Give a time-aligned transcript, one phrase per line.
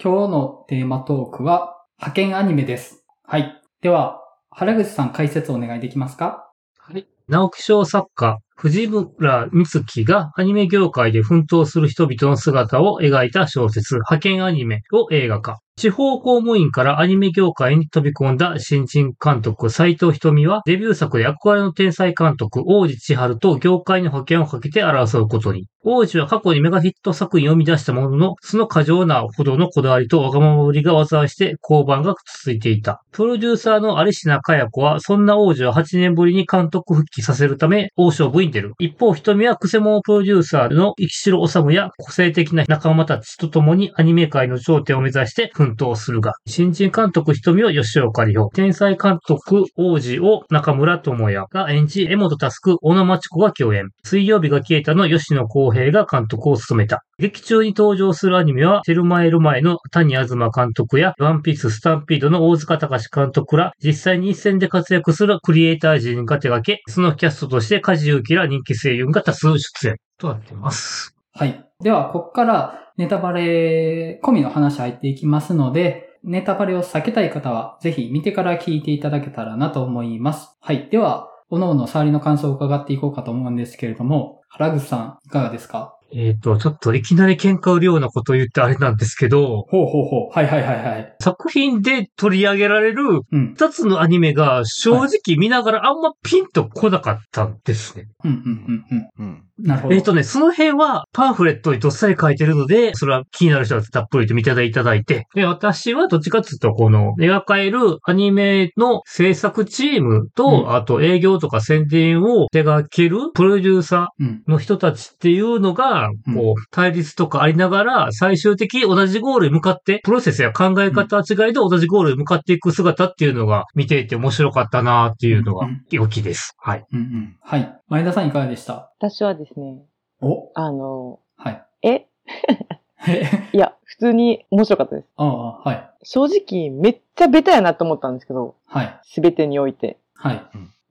[0.00, 3.04] 今日のテーマトークは、派遣アニメです。
[3.24, 3.60] はい。
[3.82, 6.52] では、原口さん解説をお願いできますか？
[6.78, 7.08] はい。
[7.26, 15.58] 直木賞作家、藤村美月がアニメ業界で奮闘する人々の姿を描いた小説、派遣アニメを映画化。
[15.78, 25.68] 地方公務員からアニメ業界に飛び込んだ新人監督斎藤瞳はデビュー作で憧れの天才監督王子千春と業界に保険をかけて争うことに。
[25.84, 33.00] 王子は過去にメガヒット作品を生み出したものの、その過剰なほどのこだわりとわがままぶりが災して交番が続いていた。
[33.12, 38.74] プロデューサーの有品かや子は、そんな王子を8年ぶりに監督復帰させるため、王将部に出る。
[38.80, 53.88] 一方、瞳はクセモプロデューサーの生城治や個性的な仲間たちと共にアニメ界の頂点を目指して奮闘するが、新人監督瞳を吉岡里帆、天才監督王子を中村智也が演じ、江本佑、小野町子が共演。
[54.04, 57.02] 水曜日が消えたの吉野公平が監督を務めた。
[57.18, 71.14] 劇中に登場するアニメは、テルマエル前の谷東監督や、ワンピーススタンピードの大塚隆監督ら、実際に一戦で活躍するクリエイター陣が手掛け、そのキャストとして梶裕貴ら人気声優が多数出演となっています。
[71.32, 71.64] はい。
[71.82, 80.56] では、ここからネタバレ込みの話入っていきますので、ネタバレを避けたい方は、ぜひ見てから聞いていただけたらなと思います。
[80.60, 80.88] はい。
[80.90, 85.97] では、各々触りの感想を伺っていこうかと思うんですけれども、原口さん、いかがですか？
[86.12, 90.38] えっ、ー、と、ちょっといきなり喧嘩売るようなことを言ってあれなんですけど、ほうほうほう。
[90.38, 91.16] はいはいはいはい。
[91.20, 98.08] 作品で取り上げられる二つのアニメが正直見ながらあんまピンと来なかったんですね。
[98.24, 99.26] うんうんうんうん。
[99.26, 99.94] うんなるほど。
[99.94, 126.54] えっ、ー、とね、その辺はパンフレットにどっさり書いてるので、それは気になる人はたっぷりと見ていただいて、で、私はどっちかっていうと、この描かれるアニメの制作チームと、うん、あと営業とか宣伝を手掛けるプロデューサーの人たちっていうのが、うん、こう、対立とかありながら、最終的に同じゴールに向かって、プロセスや考え方違いで同じゴールに向かっていく姿っていうのが見ていて面白かったなっていうのが良きです。
[126.58, 126.86] はい。
[126.92, 127.78] うんうん、はい。
[127.88, 128.92] 前田さんいかがでした？
[128.98, 129.82] 私はですね、
[130.20, 130.50] お？
[130.54, 131.64] あの、はい。
[131.82, 132.06] え？
[133.52, 135.08] いや、普通に面白かったです。
[135.16, 135.90] ああ、はい。
[136.02, 139.00] 正直、めっちゃベタやなと思ったんですけど、はい。
[139.04, 139.98] すべてにおいて。
[140.14, 140.42] はい。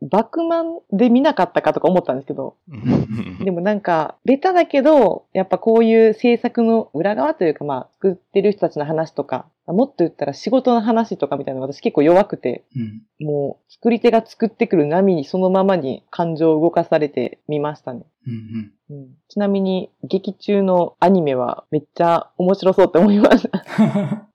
[0.02, 2.56] バクマンで見なかったかとか思ったんですけど、
[3.44, 12.64] でもなんか、ベタだけど、やっぱこういう制作の裏側というか、まあ、作ってる人たちの話とか、もっと言ったら仕事の話とかみたいなの私結構弱くて、
[13.20, 18.06] うん、もう作り手が作ってくる波にそのままに感情を動かされてみましたね。
[18.26, 24.30] うんうん、ちなみに劇中のアニメはめっちゃ面白そうって思いました。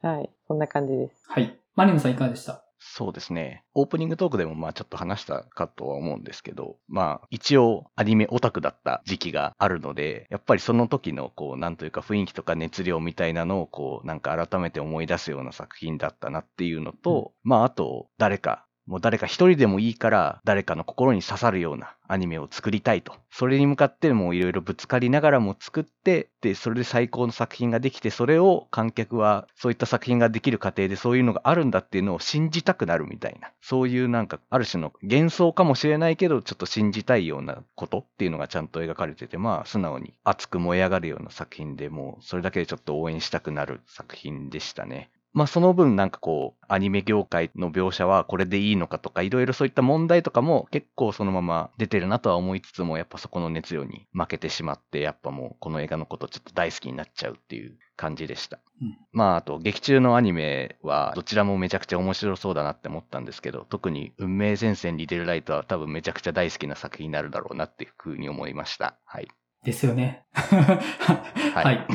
[0.08, 1.24] はい、そんな感じです。
[1.28, 1.54] はい。
[1.74, 2.63] マリムさんいかがでした？
[2.86, 3.64] そうですね。
[3.72, 23.14] オープニングトークでもまあちょっと話したかとは思うんですけど、まあ一応アニメオタクだった時期があるので、やっぱりその時のこうなんというか雰囲気とか熱量みたいなのをこうなんか改めて思い出すような作品だったなっていうのと、うん、まああと誰かもう誰か一人でもいいから誰かの心に刺さるようなアニメを作りたいと。
[23.30, 33.50] それに向かってもういろいろぶつかりながらも作って、で、それで最高の作品ができて、それを観客はそういった作品ができる過程でそういうのがあるんだっていうのを信じたくなるみたいな。
[33.62, 45.10] そういうなんかある種の幻想かもしれないけど、ちょっと信じたいようなことっていうのがちゃんと描かれてて、まあ素直に熱く燃え上がるような作品でもうそれだけでちょっと応援したくなる作品でしたね。
[45.34, 58.60] まあその分なんかこう、アニメ業界の描写はこれでいいのかとか、いろいろそういった問題とかも結構そのまま出てるなとは思いつつも、やっぱそこの熱量に負けてしまって、やっぱもうこの映画のことちょっと大好きになっちゃうっていう感じでした。
[58.80, 68.96] うん、まああと劇中のアニメはどちらもめちゃくちゃ面白そうだなって思ったんですけど、特に運命前線リデルライトは多分めちゃくちゃ大好きな作品になるだろうなっていうふうに思いました。
[69.04, 69.26] はい。
[69.64, 70.24] ですよね。
[70.32, 71.86] はい。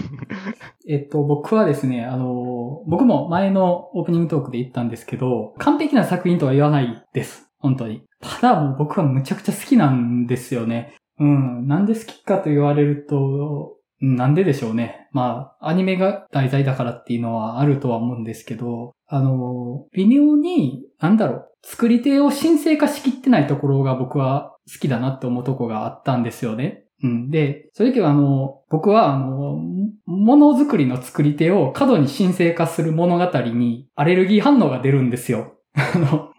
[0.87, 7.49] えっと、僕はですね、あの、僕も前のオープニングトークで言ったんですけど、完璧な作品とは言わないです。
[7.59, 8.03] 本当に。
[8.21, 10.95] ただもう僕はむちゃくちゃ好きなんですよね。
[11.19, 11.67] うん。
[11.67, 15.07] なんで好きかと言われると、なんででしょうね。
[15.11, 26.85] まあ、アニメが題材だからっていうのはあるとは思うんですけど、あの、微妙に、なんだろう、作り手を神聖化しきってないところが僕は好きだなって思うとこがあったんですよね。
[27.03, 27.29] うん。
[27.29, 29.59] で、そういう時はあの、僕はあの、
[30.05, 35.57] ものづくりの作り手を過度に神聖化する物語にアレルギー反応が出るんですよ。
[35.73, 36.29] あの、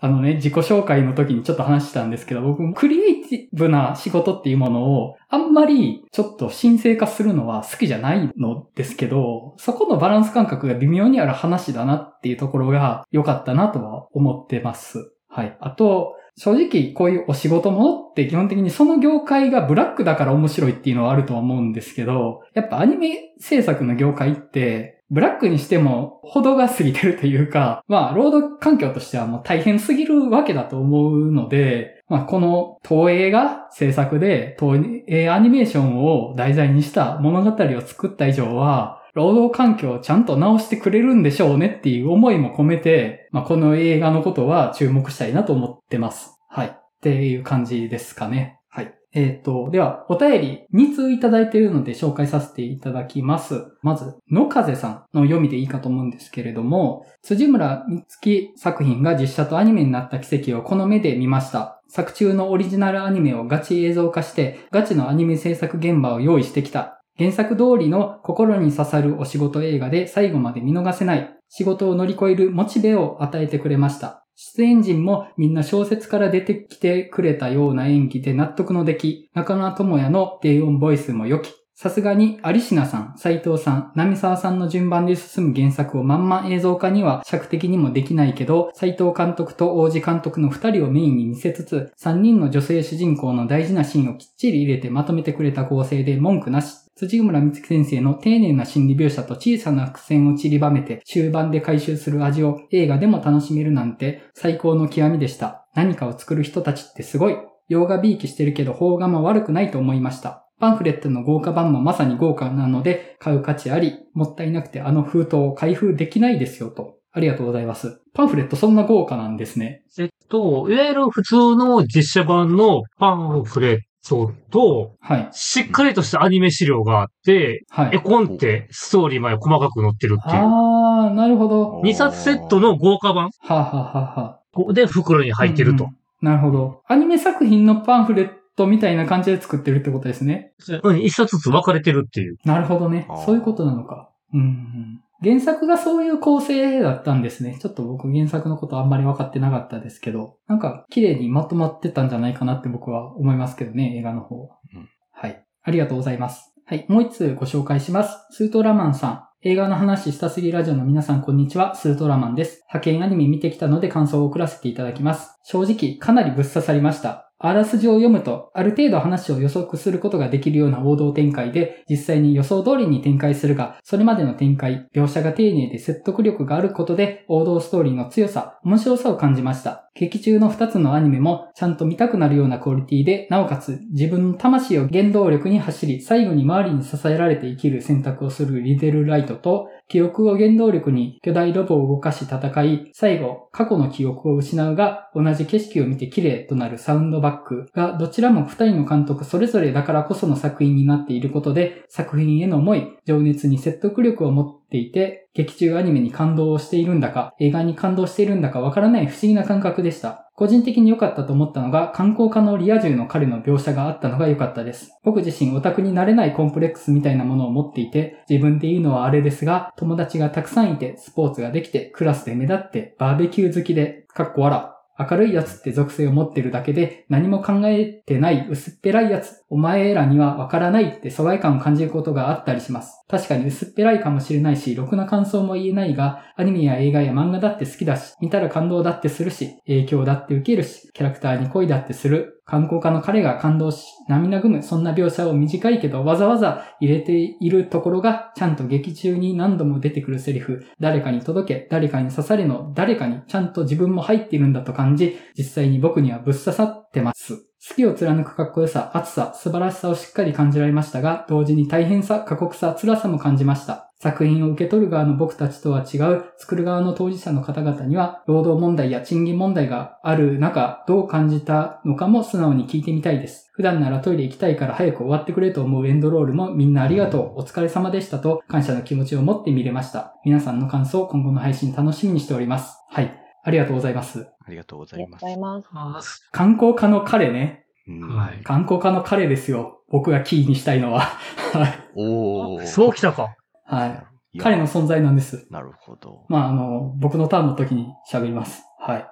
[0.00, 15.12] あのね、自己紹介の時にちょっと話したんですけど、僕も、クリエイティブな仕事っていうものを、あんまりちょっと神聖化するのは好きじゃないのですけど、そこのバランス感覚が微妙にある話だなっていうところが良かったなとは思ってます。
[15.28, 15.56] はい。
[15.60, 46.38] あと、正直こういうお仕事ものって基本的にその業界がブラックだから面白いっていうのはあるとは思うんですけど、やっぱアニメ制作の業界って、ブラックにしても程が過ぎてるというか、まあ、労働環境としてはもう大変すぎるわけだと思うので、まあ、この東映が制作で東映アニメーションを題材にした物語を作った以上は、労働環境をちゃんと直してくれるんでしょうねっていう思いも込めて、まあ、この映画のことは注目したいなと思ってます。
[46.48, 46.68] はい。
[46.68, 48.60] っていう感じですかね。
[48.68, 48.94] はい。
[49.12, 53.66] えっ、ー、と、では、お便り2通いただいているので紹介させていただきます。
[53.82, 61.82] まず、野風さんの読みでいいかと思うんですけれども、辻村美月作品が実写とアニメになった奇跡をこの目で見ました。
[61.88, 66.97] 作中のオリジナルアニメをガチ映像化して、ガチのアニメ制作現場を用意してきた。
[67.18, 71.34] 原作通りの心に刺さるお仕事映画で最後まで見逃せない。
[71.48, 74.24] 仕事を乗り越えるモチベを与えてくれました。
[74.36, 96.87] 出演陣もみんな小説から出てきてくれたような演技で納得の出来、中野智也の低音ボイスも良き、さすがに、アリシナさん、斎藤さん、波沢さんの順番で進む原作をまんま映像化には尺的にもできないけど、斎藤監督と王子監督の二人をメインに見せつつ、三人の女性主人公の大事なシーンをきっちり入れてまとめてくれた構成で文句なし。
[96.98, 105.68] 辻村美月先生の丁寧な心理描写と小さな伏線を散りばめて終盤で回収する味を映画でも楽しめるなんて最高の極みでした。
[105.76, 107.36] 何かを作る人たちってすごい。
[107.68, 110.44] 洋画びいきしてるけど邦画も悪くないと思いました。
[110.58, 116.96] パンフレットの豪華版もまさに豪華なので買う価値あり、もったいなくてあの封筒を開封できないですよと。
[117.12, 118.00] ありがとうございます。
[118.12, 119.84] パンフレットそんな豪華なんですね。
[119.98, 125.28] えっと、いわゆる普通の実写版のパンフレットトと、はい。
[125.32, 127.96] しっかりとしたアニメ資料があって、はい。
[127.96, 130.42] 絵コンテ、ストーリーまで細かく載ってるっていう。
[130.42, 131.80] ああ、なるほど。
[131.82, 133.30] 2冊セットの豪華版。
[133.40, 134.40] はあ、ははは
[134.70, 135.96] あ、で、袋に入ってると、うんうん。
[136.22, 136.82] なるほど。
[136.86, 140.52] アニメ作品のパンフレットトみたいな感じで作ってるってことですね。
[140.82, 142.36] うん、一冊ずつ分かれてるっていう。
[142.44, 143.06] なるほどね。
[143.24, 144.10] そういうことなのか。
[144.34, 145.00] うん。
[145.22, 147.58] 原作がそういう構成だったんですね。
[147.60, 154.56] ちょっと僕原作のことあんまり分かってなかったですけど、なんか綺麗にまとまってたんじゃないかなって僕は思いますけどね、映画の方は。
[154.74, 155.44] うん、はい。
[155.62, 156.54] ありがとうございます。
[156.66, 156.86] はい。
[156.88, 158.16] もう一通ご紹介します。
[158.30, 159.28] スートラマンさん。
[159.42, 162.62] 映画の話したすぎラジオの皆さんこんにちは、スートラマンです。
[162.68, 165.38] 派遣アニメ見てきたので感想を送らせていただきます。
[165.44, 167.27] 正直、かなりぶっ刺さりました。
[167.40, 179.88] あらすじを読むと、ある程度話を予測することができるような王道展開で、実際に予想通りに展開するが、それまでの展開、描写が丁寧で説得力があることで、王道ストーリーの強さ、面白さを感じました。
[179.94, 210.28] 劇中の2つのアニメも、ちゃんと見たくなるようなクオリティで、なおかつ、自分の魂を原動力に走り、最後に周りに支えられて生きる選択をするリデルライトと、記憶を原動力に巨大ロボを動かし戦い、最後、過去の記憶を失うが、同じ景色を見て綺麗となるサウンドバックが、どちらも二人の監督それぞれだからこその作品になっていることで、作品への思い、情熱に説得力を持ってていて、劇中アニメに感動をしているんだか、映画に感動しているんだかわからない不思議な感覚でした。
[210.34, 214.90] 個人的に良かったと思ったのが、観光家のリア充の彼の描写があったのが良かったです。
[215.02, 224.78] 僕自身オタクになれないコンプレックスみたいなものを持っていて、自分で言うのはあれですが、友達がたくさんいて、スポーツができて、クラスで目立って、バーベキュー好きで、かっこ笑。
[224.98, 233.02] 明るいやつって属性を持ってるだけで何も考えてない薄っぺらいやつ、お前らにはわからないって疎外感を感じることがあったりします。
[233.08, 242.42] 確かに薄っぺらいかもしれないし、ろくな感想も言えないが、アニメや映画や漫画だって好きだし、見たら感動だってするし、影響だって受けるし、キャラクターに恋だってする。
[242.44, 257.47] 観光家の彼が感動し、涙ぐむ、そんな描写を短いけどわざわざ入れているところが、ちゃんと劇中に何度も出てくるセリフ、誰かに届け、誰かに刺されの、誰かにちゃんと自分も入っているんだと感じ、実際に僕にはぶっ刺さってます。
[257.66, 263.90] 好きを貫くかっこよさ、熱さ、素晴らしさをしっかり感じられましたが、同時に大変さ、過酷さ、辛さも感じました。
[264.00, 273.50] 作品を受け取る側の僕たちとは違う、作る側の当事者の方々には、労働問題や賃金問題がある中、どう感じたのかも素直に聞いてみたいです。
[273.52, 280.14] 普段ならトイレ行きたいから早く終わってくれと思うエンドロールもみんなありがとう、お疲れ様でしたと感謝の気持ちを持って見れました。
[280.24, 282.78] 皆さんの感想、今後の配信楽しみにしております。
[282.88, 283.27] はい。
[283.48, 284.28] ありがとうございます。
[284.44, 285.24] ありがとうございます。
[285.24, 286.28] ありがとうございます。
[286.32, 287.64] 観光家の彼ね。
[287.86, 288.44] はい。
[288.44, 289.80] 観光家の彼ですよ。
[289.88, 291.00] 僕がキーにしたいのは。
[291.00, 291.80] はい。
[291.96, 293.34] おそうきたか。
[293.64, 293.86] は
[294.34, 294.38] い。
[294.38, 295.46] 彼の存在なんです。
[295.50, 296.26] なるほど。
[296.28, 298.62] まあ、あの、僕のターンの時に喋ります。
[298.78, 299.06] はい。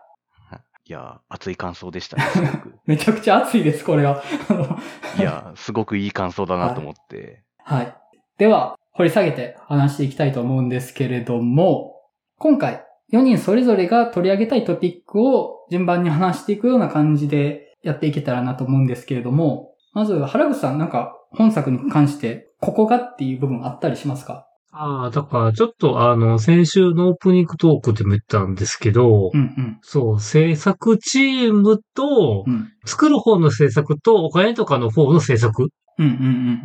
[0.85, 2.23] いや、熱い感想でしたね。
[2.85, 4.23] めちゃくちゃ熱いです、これは。
[5.19, 7.43] いや、すごくいい感想だなと思って。
[7.57, 7.85] はい。
[7.87, 7.97] はい、
[8.37, 11.95] では、掘り下げて話していきたいと思うんですけれども、
[12.39, 24.47] 今回、4人それぞれが取り上げたいトピックを順番に話していくような感じでやっていけたらなと思うんですけれども、まず原口さんなんか本作に関してここがっていう部分あったりしますか？
[24.79, 29.79] ああ、だからちょっとあの、先週のオープニングトークでも言ったんですけど、うんうん。
[29.81, 32.73] そう、制作チームと、うん。
[32.85, 36.15] 作る方の制作とお金とかの方の制作、うんうんう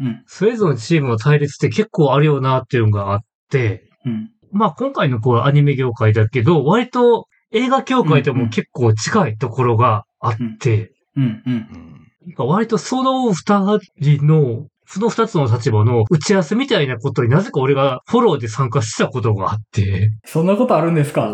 [0.10, 3.20] んそれぞれのチームの対立って結構あるよなっていうのがあっ
[3.50, 4.30] て、うん。
[4.52, 4.60] うん。
[4.60, 11.24] まあ今回のこうアニメ業界だけど、割と映画業界でも結構近いところがあって、うん。
[11.24, 11.44] うん。
[11.46, 12.08] うん。
[12.28, 21.32] なんか割とその二人の、その二つの立場の打ち合わせみたいなことになぜか俺がフォローで参加したことがあって、そんなことあるんですか？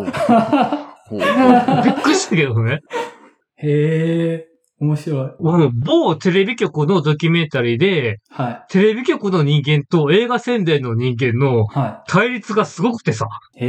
[1.09, 2.81] びっくりしたけどね。
[3.57, 4.46] へえ、
[4.79, 5.29] 面白い。
[5.73, 11.65] 某テレビ局のドキュメンタリーで、はテレビ局の人間と映画宣伝の人間の
[12.07, 13.27] 対立がすごくてさ。
[13.55, 13.65] い。
[13.65, 13.67] へ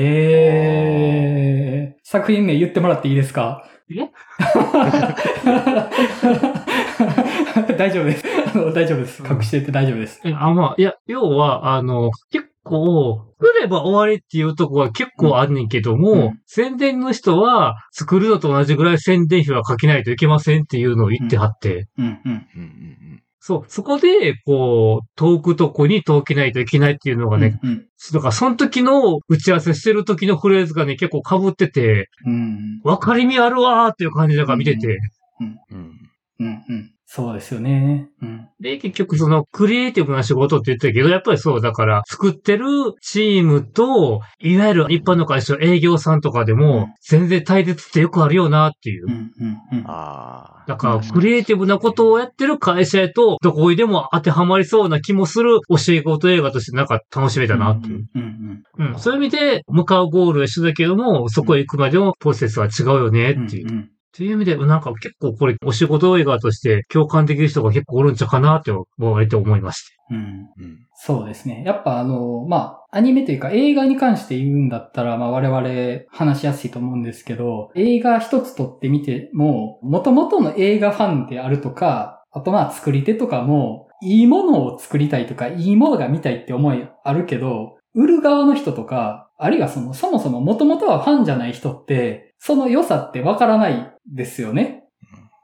[1.95, 3.65] え、作品名言ってもらっていいですか？
[3.91, 4.11] え？
[7.79, 8.25] 大丈夫です。
[8.55, 9.23] あの大丈夫です。
[9.23, 10.21] 隠してて大丈夫です。
[10.25, 22.21] えあ、まあ、いや、要は、あの、結構、作れば終わりっていうとこは結構あんねんけども、うん宣伝の人は作るのと同じぐらい宣伝費はかけないといけませんっていうのを言ってはって、うんうん。
[22.25, 32.81] うんうんそう、そこで、こう、遠くとこに遠けないといけないっていうのがね、うんだからその時の打ち合わせしてる時のフレーズがね、結構被ってて、うん。
[32.83, 34.99] 分かりみあるわーっていう感じだから見てて、
[35.41, 36.11] うんうん
[36.41, 36.93] うんうん。
[37.11, 38.11] そうですよね。
[38.21, 38.49] うん。
[38.61, 42.67] で、結局そのクリエイティブな仕事って言ってたけど、やっぱりそうだから、作ってる
[43.01, 49.11] チームと、いわゆる一般の会社、営業さんとかでうんも、全然対立ってよくあるよなっていうう。
[49.11, 49.85] んうんうん。
[49.87, 50.65] ああ。
[50.69, 58.05] だから、クリエイティブなことをやってる会社へと、どこにでも当てはまりそうな気もするお仕事映画としてなんか楽しめたなっていう。
[58.15, 58.99] うんうんうん。
[58.99, 63.47] そういう意味で、向かうゴールは一緒だけども、そこへ行くまでのプロセスは違うよねうん。
[63.47, 63.69] っていう。
[63.69, 69.97] うんっていう意味で、なんか結構これ、お仕事映画として共感できる人が結構おるんちゃうかなって、割と思いまして。
[70.11, 70.17] うん。
[70.17, 71.63] うんそうですね。
[71.65, 94.85] やっぱあの、まあ、アニメというか映画に関して言うんだったら、まあ我々話しやすいと思うんですけど、映画一つ撮ってみても、元々の映画ファンであるとか、あとまあ作り手とかも、いいものを作りたいとか、いいものが見たいって思いあるけど、売る側の人とか、あるいはその、そもそも元々はファンじゃない人って、その良さってわからないですよね。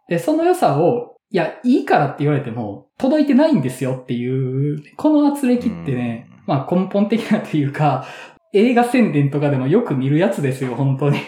[0.09, 8.07] で、その良さを、いや、いいからって言われても、届いてないんですよっていう、この圧力ってね、うんまあ根本的なというか、
[8.53, 11.19] 映画宣伝とかでもよく見るやつですよ、本当に。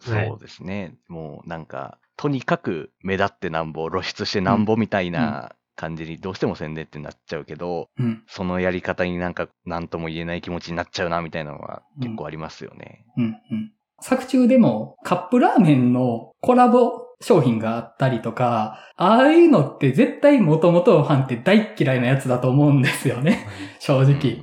[0.00, 0.94] そうですね。
[1.08, 13.06] もうなんか、とにかく目立ってなんぼ、露出してなんぼみたいな感じにどうしても宣伝ってなっちゃうけど、うん、そのやり方になんか何とも言えない気持ちになっちゃうなみたいなのは結構ありますよね。
[13.16, 13.72] うん、うん。
[14.00, 23.46] 作中でもカップラーメンのコラボ商品があったりとか、ああいうのって絶対元々のファンって大っ嫌いなやつだと思うんですよね。
[23.78, 24.42] 正直。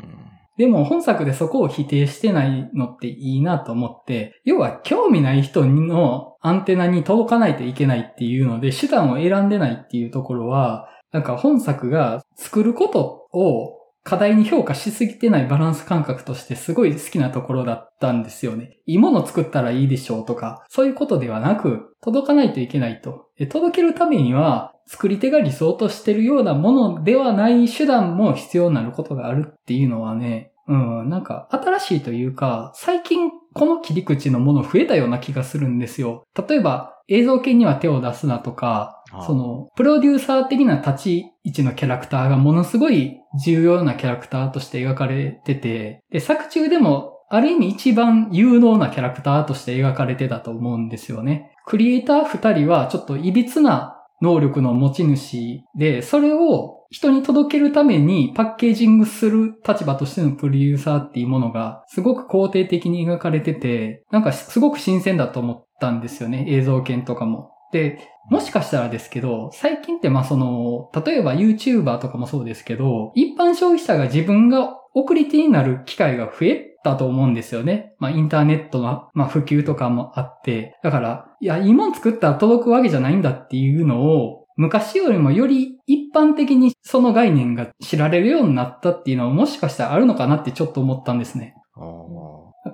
[0.58, 13.76] でも本作でそこを否定してないのっていいなと思って、要は興味ない人のアンテナに届かないといけないっていうので手段を選んでないっていうところは、なんか本作が作ることを
[14.08, 18.80] 課題に評価しすぎてないバランス感覚としてすごい好きなところだったんですよね。
[18.86, 23.26] いいもの作ったらいいでしょうとか、そういうことではなく、届かないといけないと。
[23.50, 36.24] 届けるためには、作り手が理想としてるようなものではない手段も必要になることがあるっていうのはね、うん、なんか新しいというか、最近この切り口のもの増えたような気がするんですよ。
[36.48, 51.52] 例えば、映像系には手を出すなとか、その、プロデューサー的な立ち位置のキャラクターがものすごい重要なキャラクターとして描かれてて、で、作中でも、ある意味一番有能なキャラクターとして描かれてたと思うんですよね。
[51.66, 67.52] クリエイター二人はちょっと歪な能力の持ち主で、それを人に届けるためにパッケージングする立場としてのプロデューサーっていうものがすごく肯定的に描かれてて、なんかすごく新鮮だと思ったんですよね、映像系とかも。
[67.74, 77.93] で、もしかしたらですけど、最近ってまあその、例えば YouTuber とかもそうですけど、一般消費者が自分が送り手になる機会が増えたと思うんですよね。
[78.00, 80.77] まあインターネットの、まあ、普及とかもあって。
[80.84, 91.53] だから、いや、いいもん作ったら届くわけじゃないんだっていうのを、昔よりもより一般的にその概念が知られるようになったっていうのはもしかしたらあるのかなってちょっと思ったんですね。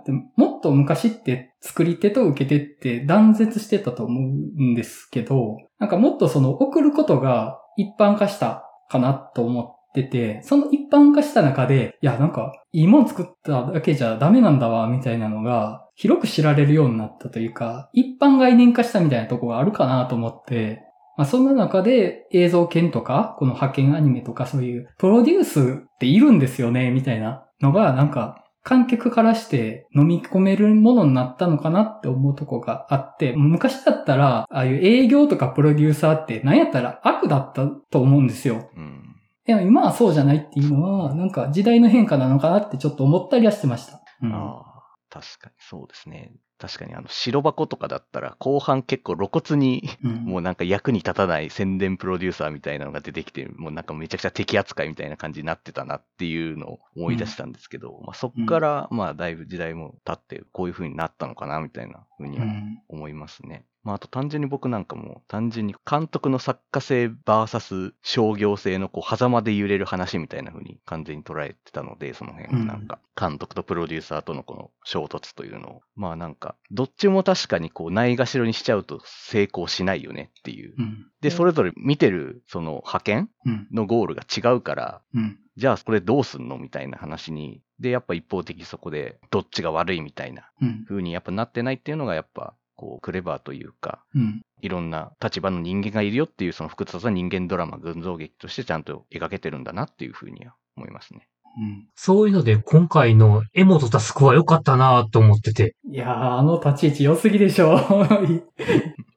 [0.04, 4.24] ってもっと昔って作り手と受け手って断絶してたと思う
[4.62, 20.82] んですけど、なんかもっとその送ることが一般化したかなと思ってて、その一般化した中で、いや、なんか、いいもん作っただけじゃダメなんだわ、みたいなのが、広く知られるようになったというか、一般概念化したみたいなとこがあるかなと思って、
[21.16, 38.70] まあ、そんな中で映像犬とか、この派遣アニメとかそういうプロデュースっているんですよね、みたいなのが、なんか、観客からして飲み込めるものになったのかなって思うとこがあって、昔だったら、ああいう営業とかプロデューサーって何やったら悪だったと思うんですよ。
[38.76, 39.10] うん
[39.46, 44.02] でも今はそうじゃないっていうのは、なんか時代の変化なのかなってちょっと思ったりはしてました。
[44.22, 46.32] うん、ああ、確かにそうですね。
[46.64, 62.46] 確かにあの白箱とかだったら後半結構露骨に、 もうなんか役に立たない宣伝プロデューサーみたいなのが出てきて、もうなんかめちゃくちゃ敵扱いみたいな感じになってたなっていうのを思い出したんですけど、まあそっからまあだいぶ時代も経ってこういう風になったのかなみたいな風には
[62.88, 63.66] 思いますね。
[63.84, 75.70] まあ、あと単純に僕なんかも、単純に監督の作家性バーサス商業性のこう、狭間で揺れる話みたいな風に完全に捉えてたので、その辺なんか、監督とプロデューサーとのこの衝突というの。
[75.70, 80.74] を、まあなんか、どっちも確かにこう、ないがしろにしちゃうと成功しないよねっていう。
[80.78, 83.30] うん、で、それぞれ見てる、その派遣
[83.72, 90.50] のゴールが違うから、うん、じゃあこれどうすんのみたいな話に、で、やっぱ一方的そこで、どっちが悪いみたいな
[90.88, 101.28] 風にやっぱなってないっていうのがやっぱ、こう、クレバーというか、うん、いろんな立場の人間がいるよっていうその複雑な人間ドラマ、群像劇としてちゃんと描けてるんだなっていうふうには思いますね。
[101.56, 105.76] うん、そういうので、今回のエモとタスクは良かったなと思ってて。
[105.88, 107.78] いやー、あの立ち位置良すぎでしょ。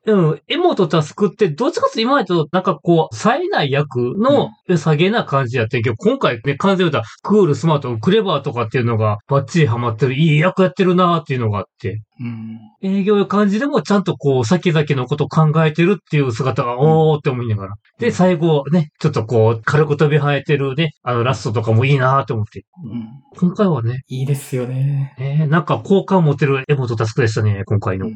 [0.07, 17.75] でも、エモとタスクって、どっちかって今までと、なんかこう、冴えない役の下げな感じやってんけど、今回ね、完全に言うたら、クール、スマート、クレバーとかっていうのが、バッチリハマってる、いい役やってるなーっていうのがあって、うん、営業の感じでもちゃんとこう、先々のこと考えてるっていう姿が、おーって思いながら。
[17.99, 22.65] で、最後ね、ちょっとこう、軽く飛び生えてるね、あのラストとかもいいなーって思って。
[22.85, 24.03] うん、今回はね。
[24.07, 25.17] いいですよね。
[25.19, 28.07] ねなんか好感持てるエモとタスクでしたね、今回の。
[28.07, 28.15] うん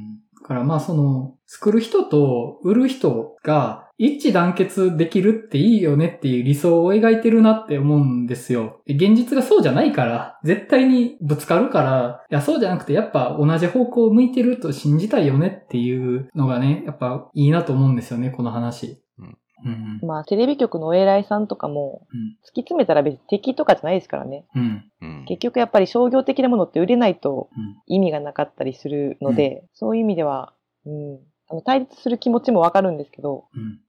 [0.50, 8.80] からまあその、作る人と売る人が一致団結できるっていいよねっていう理想を描いてるなって思うんですよ。
[8.88, 19.00] 現実がそうじゃないから、絶対にぶつかるから、いやそうじゃなくてやっぱ同じ方向を向いてると信じたいよねっていうのがね、やっぱいいなと思うんですよね、この話。
[19.64, 24.46] うん、まあ、テレビ局のお偉いさんとかも、突き詰めたら別に敵とかじゃないですからね。
[24.54, 27.48] うん、結局やっぱり商業的なものって売れないと
[27.86, 30.52] 意味がなかったりするので、うん、そういう意味では、
[30.86, 31.18] うん、
[31.48, 33.44] あの対立する気持ちもわかるんですけど、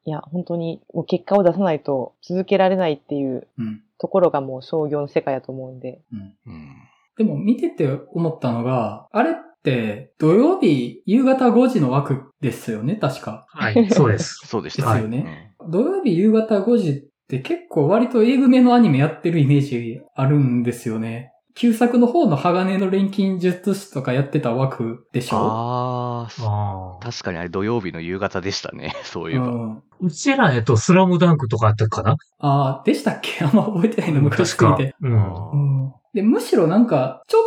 [0.06, 3.48] いや、本当にもう結果を出さないと続けられないっていう
[4.00, 6.02] ところがもう商業の世界だと思うんで。
[7.18, 9.36] でも見てて思ったのが、あれっ、
[10.18, 13.46] 土曜日夕方5時の枠ですよね、確か。
[13.50, 14.48] はい、そうです。
[14.48, 14.94] そうでした。
[14.94, 15.24] ですよね。
[15.24, 21.32] はい、土曜日夕方5時って結構割と英語めのアニメやってるイメージあるんですよね。
[21.54, 25.38] 旧作の方の鋼の錬金術師とかやってた枠でしょ？
[25.38, 29.48] ああ、確かにあれ土曜日の夕方でしたね、 そういえば。
[29.48, 32.16] うん、うちら、えっと、スラムダンクとかあったかな？
[32.40, 33.44] ああ、でしたっけ？
[33.44, 34.96] あんま覚えてないの昔すぎて。
[35.02, 37.42] うん、うん、で、むしろなんか、ちょっ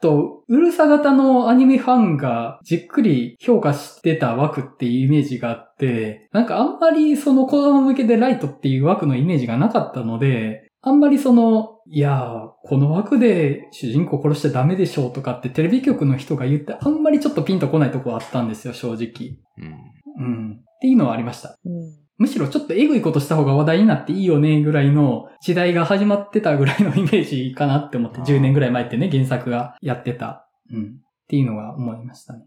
[0.00, 19.36] と、うるさ型のアニメファンがじっくり評価してた枠っていうイメージがあって、なんかあんまりその子供向けでライトっていう枠のイメージがなかったので、あんまりその、いやー、この枠で主人公殺しちゃダメでしょうとかってテレビ局の人が言って、あんまりちょっとピンとこないとこあったんですよ、正直。
[19.58, 20.24] うん。
[20.24, 20.52] うん。
[20.52, 21.58] っていうのはありました。
[21.64, 30.46] うんむしろちょっとエグいことした方が話題になっていいよねぐらいの時代が始まってたぐらいのイメージかなって思って、10年ぐらい前ってね、原作がやってた。
[30.70, 30.84] うん。
[30.84, 30.86] っ
[31.28, 32.44] ていうのが思いましたね。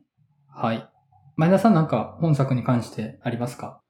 [0.48, 0.88] はい。
[1.38, 3.82] 前田さんなんか本作に関してありますか？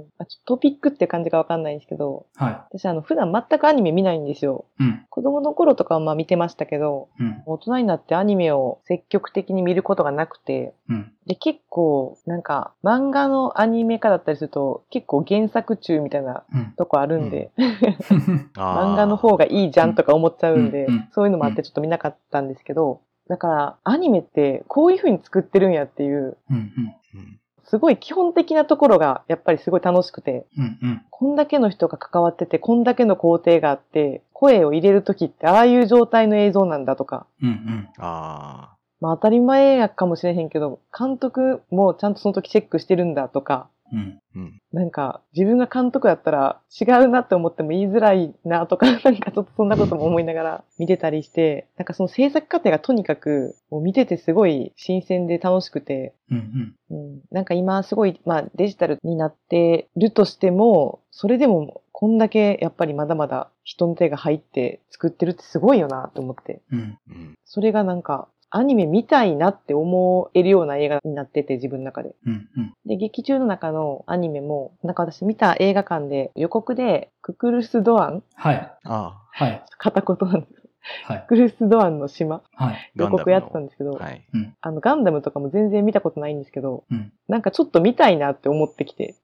[0.00, 0.26] うん。
[0.46, 2.78] トピックって感じがわかんないんですけど、はい。
[2.78, 4.66] 私あの、普段全くアニメ見ないんですよ。
[4.78, 5.06] うん。
[5.10, 7.42] 子供の頃とかはまあ見てましたけど、うん。
[7.46, 11.12] 大人になってアニメを積極的に見ることがなくて、うん。
[11.26, 16.44] で、結構、なんか、漫画のアニメ化だったりすると、結構原作中みたいな
[16.76, 44.60] とこあるんで、うん、 漫画の方がいいじゃんとか思っちゃうんで、うん、そういうのもあってちょっと見なかったんですけど、だから、アニメってこういう風に作ってるんやっていう、うんうんすごい基本的なところがやっぱりすごい楽しくて、うんうん、こんだけの人が関わってて、こんだけの工程があって、声を入れるときってああいう状態の映像なんだとか、うんうん、あまあ当たり前やかもしれへんけど、監督もちゃんとその時チェックしてるんだとか、うん。
[44.72, 66.60] なんか、自分が監督だったら違うなって思っても言いづらいなとか、 なんかちょっとそんなことも思いながら見てたりして、なんかその制作過程がとにかく、もう見ててすごい新鮮で楽しくて、うんうん、うん、なんか今すごい、まあデジタルになってるとしても、それでもこんだけやっぱりまだまだ人の手が入って作ってるってすごいよなって思って。
[66.72, 66.98] うん。
[67.08, 67.34] うん。
[67.44, 72.14] それがなんか、アニメ見たいなって思えるような映画になってて、自分の中で。
[72.26, 72.48] うん。
[72.56, 72.74] うん。
[72.86, 78.72] で、劇中の中のアニメも、なんか私見た映画館で予告で、ククルス・ドアンはい。
[78.84, 79.64] あはい。
[79.78, 80.64] 片言なんです。
[81.04, 81.28] はいク。
[81.28, 82.92] クルス・ドアンの島はい。
[82.94, 84.04] 予告やってたんですけど、あ。
[84.04, 84.24] はい。
[84.60, 89.14] あの、ガンダムとかも全然見たことないんですけど、うんなんかちょっと見たいなって思ってきて、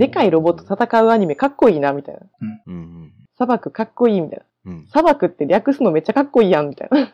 [0.00, 2.20] でかいロボット戦うアニメかっこいいな、みたいな。
[2.40, 3.12] うんうん。
[3.36, 4.44] 砂漠かっこいい、みたいな。
[4.66, 4.86] うん。
[4.88, 7.08] 砂漠って略すのめっちゃかっこいいやん、みたいな。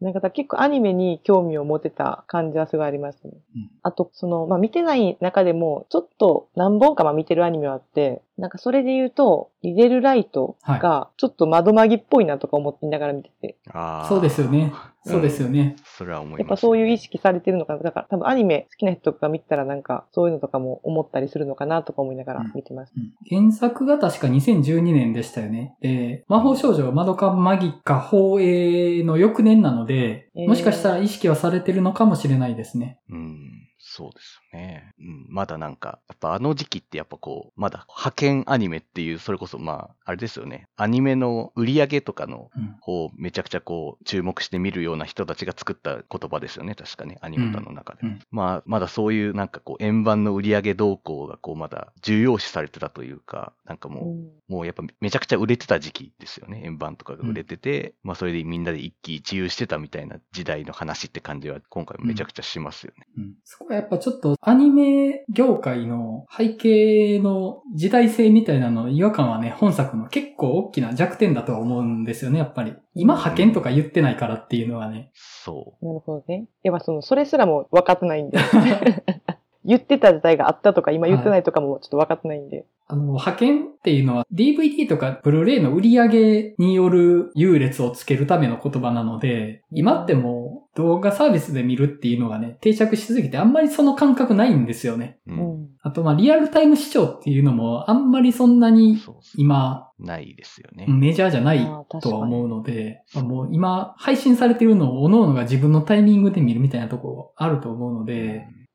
[0.00, 3.34] なんか結構アニメに興味を持てた感じはすごいありましたね。
[3.56, 14.72] うんあと、その、まあ見てない中でも、ちょっと何本かまあ見てるアニメはあって、なんかそれで言うと、リデルライトがちょっと窓マギっぽいなとか思いながら見てて、あーそうですよね。
[15.04, 15.76] そうですよね。
[15.96, 16.98] それは思います、やっぱそういう意。
[16.98, 17.80] 識されてるのかな。
[17.80, 22.92] だから多分アニメ好きな人が見てたらなんかそういうのとかも思ったりするのかなとか思いながら見てます。
[22.96, 25.76] うん原作が確か2012年でしたよね。
[25.80, 32.98] で、魔法少女マドカマギカ放映の翌年なので、えーもしかしたら意識はされてるのかもしれないですね。
[33.10, 33.57] うん。
[33.98, 34.94] そうですよね。
[35.00, 35.26] うん。
[35.28, 40.68] まだなんか、やっぱあの時期ってやっぱこう、まだ派遣アニメっていう、それこそまあ、あれですよね。
[40.76, 42.76] アニメの売り上げとかのうん。
[42.80, 46.76] 方をめちゃくちゃこう、注目して見るような人たちが作った言葉ですよね。
[46.76, 47.18] 確かね。
[47.22, 48.02] アニメ化の中で。
[48.04, 56.62] うんうんまあ、まだそういうなんかこう、円盤の売り上げ動向がこう、まだ重要視されてたというか、なんかもう、うんもうやっぱめちゃくちゃ売れてた時期ですよね。
[56.64, 63.06] 円盤とかが売れてて、まあそれでみんなで一喜一憂してたみたいな時代の話って感じは今回もめちゃくちゃしますよね。
[63.18, 72.74] うんそこはやっぱちょっとアニメ業界の背景の時代性みたいなの違和感はね、本作の結構大きな弱点だとは思うんですよね、やっぱり。
[72.94, 75.10] 今派遣とか言ってないからっていうのはね。
[75.14, 76.46] そなるほどね。
[76.62, 78.38] やっぱその、それすらも分かってないんで。
[79.68, 82.64] 言ってた時代があったとか、今言ってないとかもちょっと分かってないんで。
[82.86, 95.18] あの、派遣っていうのは DVD とかブルーレイの売り上げによる優劣をつけるための言葉なので、今ってもう動画サービスで見るっていうのがね、定着しすぎてあんまりその感覚ないんですよね。
[95.26, 95.32] う。
[95.32, 95.68] んん。
[95.82, 100.86] あとまあリアルタイム視聴っていうのもあんまりそんなにそうそう今ないですよね。
[100.88, 101.58] メジャーじゃない
[102.00, 108.67] とは思うので、まあもう今配信されてるのを各々が自分のタイミングで見るみたいなとこあると思うので、うん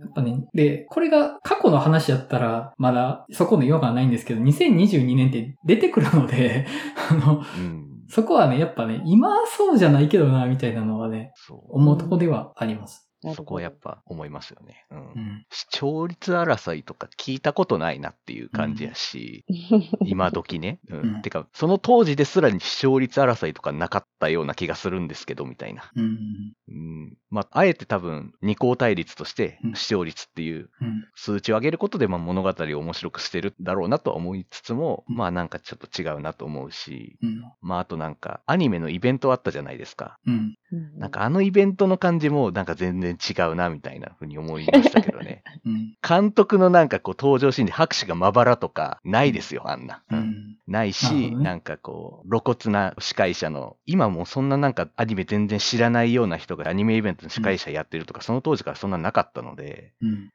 [0.00, 6.66] やっぱね、で、これが過去の話やったら、まだそこの違和感はないんですけど、2022年って出てくるので、
[7.10, 7.84] あの、うん。
[8.10, 11.32] そこはね、やっぱね、今はそうじゃないけどな、みたいなのはね。
[11.68, 13.07] 思うとこではあります。
[13.34, 14.86] そこはやっぱ思いますよね。
[14.90, 14.98] うん。
[14.98, 15.46] うん。
[15.50, 19.44] 視聴率争いとか聞いたことないなっていう感じやし、
[20.06, 20.78] 今時ね。
[20.88, 20.98] うん。
[21.00, 25.90] うんてか、その当時ですらに視聴率争いとかなかったような気がするんですけど、みたいな。
[25.96, 26.54] うん。
[26.68, 27.16] うん。
[27.30, 31.04] まあ、あえて多分、二項対立としてうん、視聴率っていううん。
[31.14, 37.42] 数値を上げることで、まあ、物語を面白くしてるだろうなとは思いつつも、うんまあ、なんかちょっと違うなと思うし、うん。
[37.60, 40.18] まあ、あとなんか、アニメのイベントあったじゃないですか。
[40.26, 40.54] うん。
[40.72, 45.42] うんなんか、あのイベントの感じも、なんか全然違うな、みたいなふうに思いましたけどね。
[45.64, 45.94] うん。
[46.06, 50.02] 監督のなんかこう、登場シーンで拍手がまばらとか、ないですよ、あんな。
[50.10, 50.58] うんうん。
[50.66, 60.30] ないし、ねなんかこう、露骨な司会者の、今もうそんななんかアニメ全然知らないような人がアニメイベントの司会者やってるとか、その当時からそんななかったので、うん。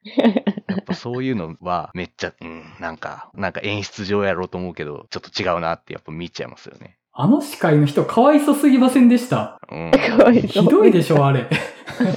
[0.68, 6.98] やっぱそういうのはめっちゃ、うん、なんか、なんか演出上やろうと思うけど、ちょっと違うなってやっぱ見ちゃいますよね。
[7.16, 9.60] あの司会の人かわいそすぎませんでした？
[9.72, 9.92] うん。
[9.92, 11.48] かわいそうひどいでしょ、あれ。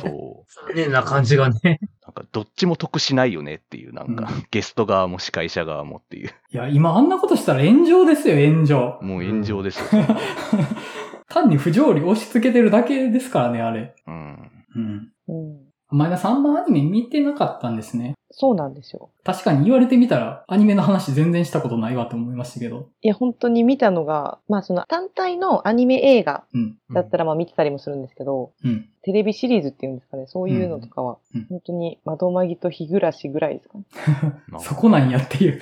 [0.00, 0.09] そ
[0.42, 0.68] う。
[0.68, 1.80] 残念な感じがね。
[2.02, 8.98] なんかどっちも得しないよねっていう、なんか、うゲスト側も司会者側もっていう、いや、今あんなことしたら炎上ですよ、炎上。
[9.02, 10.02] もう炎上ですよ。
[11.28, 13.94] 単に不条理押し付けてるだけですからね、あれ。
[14.06, 14.50] うん。
[14.74, 15.09] うん。
[15.28, 15.66] うん。
[15.90, 18.14] 前田3番アニメ見てなかったんですね。
[18.38, 19.09] そうなんですよ。
[19.25, 22.90] 確かに言われてみたら、アニメの話全然したことないわと思いましたけど。
[23.01, 26.77] いや、本当に見たのが、まあその単体のアニメ映画うん。
[26.92, 28.90] だったらまあ見てたりもするんですけど、うん。
[29.05, 33.85] テレビシリーズっていうんですかね、そういうのとかは、うんうん本当に窓まぎと日暮らしぐらいですかね。
[34.61, 35.61] そこなんやっていう。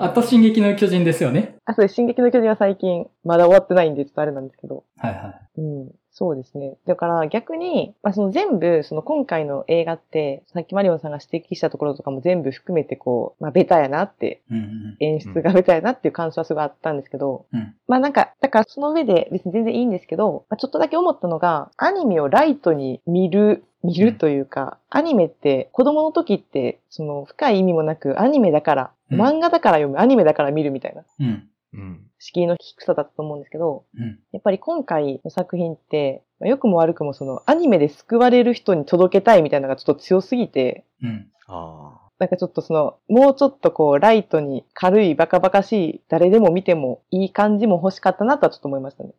[0.00, 1.56] あと、進撃の巨人ですよね。
[1.64, 1.94] あ、そうです。
[1.94, 4.84] 進撃の巨人は最近まだ終わってないんでちょっとあれなんですけど。
[4.98, 5.60] はいはい。
[5.60, 5.90] うん。
[6.12, 6.76] そうですね。
[6.86, 31.49] だから逆に、まあ、その全部、その今回の映画って、さっきマリオンさんが指摘したところとかも全部含めてこう、まあ、ベタやなって、うんうん演出がベタやなっていう感想はすごいあったんですけど、うんまあなんか、だからその上で別に全然いいんですけど、まあ、ちょっとだけ思ったのが、アニメをライトに見る、見るというか、アニメって子供の時って、その深い意味もなく、アニメだから、うん漫画だから読む、アニメだから見るみたいな、うん。
[31.72, 32.00] うん。
[32.18, 34.18] 敷居の低さだったと思うんですけど、うん。
[34.32, 41.30] やっぱり今回の作品って、まあ良くも悪くもそのアニメで救われる人に届けたいみたいなのがちょっと強すぎて、うん。
[41.46, 49.14] あなんかちょっとその、もうちょっとこう、ライトに軽いバカバカしい、誰でも見てもいい感じも欲しかったなとはちょっと思いましたね。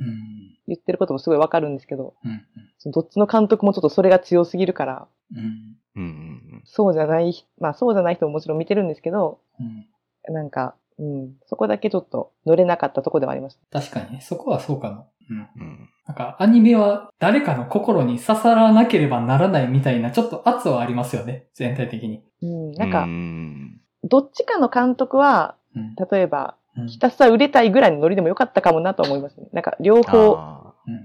[0.00, 0.56] うん。
[0.68, 2.42] 言ってることもすごいわかるんですけど、うん。
[2.78, 5.76] そのどっちの監督もちょっとそれが強すぎるから、うん。
[5.96, 10.34] うんうんそうじゃない、まあそうじゃない人ももちろん見てるんですけど、うん。
[10.34, 13.80] なんか、うん、そこだけちょっと乗れなかったとこではありました。
[13.80, 15.08] 確かにね、そこはそうかも。
[15.30, 15.88] うん。
[16.06, 22.22] なんか、アニメは誰かの心に刺さらなければならないみたいな、ちょっと圧はありますよね、全体的に。
[22.42, 25.94] うん、なんかう、んどっちかの監督は、うん。
[26.10, 29.48] 例えば、うんひたすら売れたいぐらいのノリでもよかったかもなと思いますね。
[29.52, 30.38] なんか、両方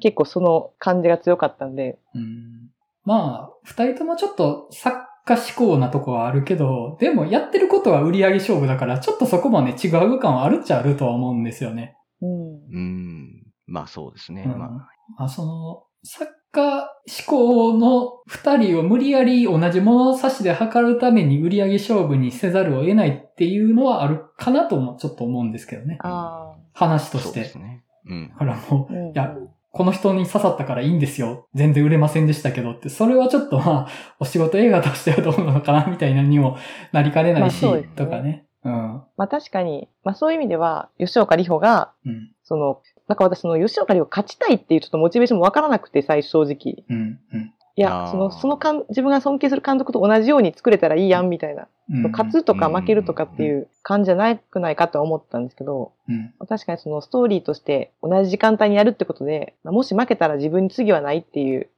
[0.01, 2.69] 結構その感じが強かったんで、うん
[3.06, 11.95] まあ、二人ともちょっと作家志向なとこはあるけど、でもやってることは売り上げ勝負だから、ちょっとそこもね、違う感はあるっちゃあるとは思うんですよね。
[12.21, 12.29] うん。
[12.29, 12.31] ー
[12.73, 13.43] うん。
[13.65, 14.43] まあそうですね。
[14.45, 14.88] うんまあま
[15.25, 25.97] あ、その、作家志向の二人を無理やり同じ物差しで測るために売り上げ勝負にせざるを得ないっていうのはあるかなともちょっと思うんですけどね。
[26.01, 27.55] あ話としてそうです。
[27.57, 27.83] ね。
[28.05, 28.36] うんだ。
[28.36, 28.95] からもう、あ。
[28.95, 29.36] うんいや、
[29.73, 31.47] この人に刺さったからいいんですよ。
[31.55, 36.59] 全然売れませんでしたけどって、それはちょっとまあ、お仕事映画としてはどうなのかなみたいなにも
[36.91, 38.45] なりかねないし、まあねとかね。
[38.63, 39.01] うん。
[39.17, 42.31] まあ確かに、まあそういう意味では、吉岡里帆が、うん。
[42.43, 46.86] その、なんか私その吉岡里帆勝ちたいっていうちょっとモチベーションもわからなくて、最初正直。
[46.88, 47.19] うん。
[47.33, 51.67] うんいやその、そのかん、自分が尊敬する監督と同じように作れたらいいやん、みたいな。
[51.89, 52.12] うん。
[52.12, 56.33] 勝つとか負けるとかっていう感じじゃなくないかとは思ったんですけど、うん。
[56.47, 61.69] 確かにそのストーリーとして同じ時間帯にやるってことで、まあもし負けたら自分に次はないっていう、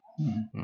[0.53, 0.61] うん。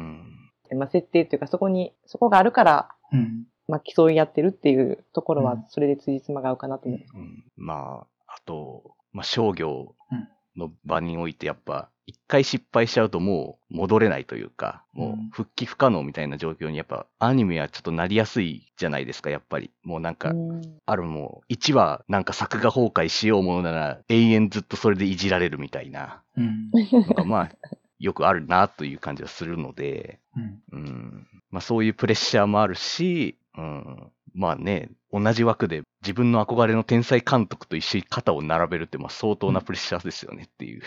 [0.71, 0.77] うん。
[0.77, 3.45] まあ設定っていうかそこに、そこがあるから、うん。
[3.69, 6.99] まあ競い合ってるっていうところはうん、それで辻褄が合うかなと思う。
[6.99, 19.71] うんまあ、あと、まあ商業うんの場においてやっぱ、一回失敗しちゃうともう戻れないというか、もううん復帰不可能みたいな状況にやっぱアニメはちょっとなりやすいじゃないですか、やっぱり。
[19.83, 26.69] もうなんか、うんあるもう、1話なんか作画崩壊しようものなら永遠ずっとそれでいじられるみたいなうん。
[26.73, 27.51] のがまあ、
[27.99, 30.61] よくあるなという感じがするので、うん。
[30.71, 31.27] うん。
[31.49, 34.11] まあそういうプレッシャーもあるし、うん。
[34.33, 40.81] まあね、同じ枠で自分の憧れの天才監督と一緒に肩を並べるってまあ相当なプレッシャーですよねっていう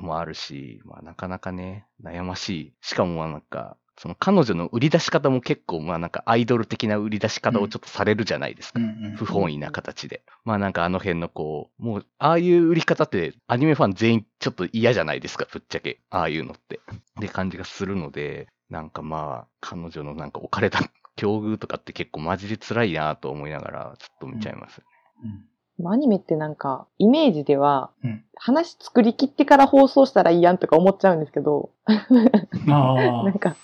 [0.00, 2.74] もあるし、まあなかなかね、悩ましい。
[2.80, 8.80] しかもまあなんか、その彼女の売り出し方も結構まあなんかアイドル的な売り出し方をちょっとされるじゃないですか。
[8.80, 9.16] うん。
[9.16, 10.22] 不本意な形で。
[10.44, 16.00] まあなんかあの辺のこう、もう、ああいう売り方ってアニメファン全員ちょっと嫌じゃないですか、ぶっちゃけ。
[16.10, 16.80] ああいうのって。
[17.18, 20.80] って感じがするので、なんかまあ、彼女のなんか置かれた
[21.16, 24.82] 境遇とかって結構マジで辛いなと思いながら、ちょっと見ちゃいます。
[25.22, 31.70] まあアニメってなんか、イメージではうん、話作り切ってから放送したらいいやんとか思っちゃうんですけど。
[32.66, 33.56] なんか、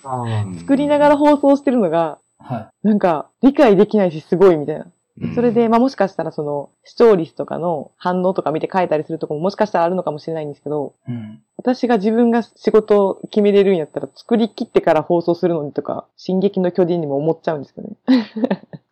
[0.58, 4.84] 作りながら放送してるのが、はなんか、理解できないしすごいみたいな。
[4.84, 4.92] うん
[5.34, 11.12] それで、まあもしかしたらその、視聴率とかの反応とか見て変えたりするとこももしかしたらあるのかもしれないんですけど、い。
[11.12, 11.42] うん。
[11.58, 17.96] 私が自分が仕事を決めれるんやったら作り切ってから放送するのにとか、進撃の巨人にも思っちゃうんですよね。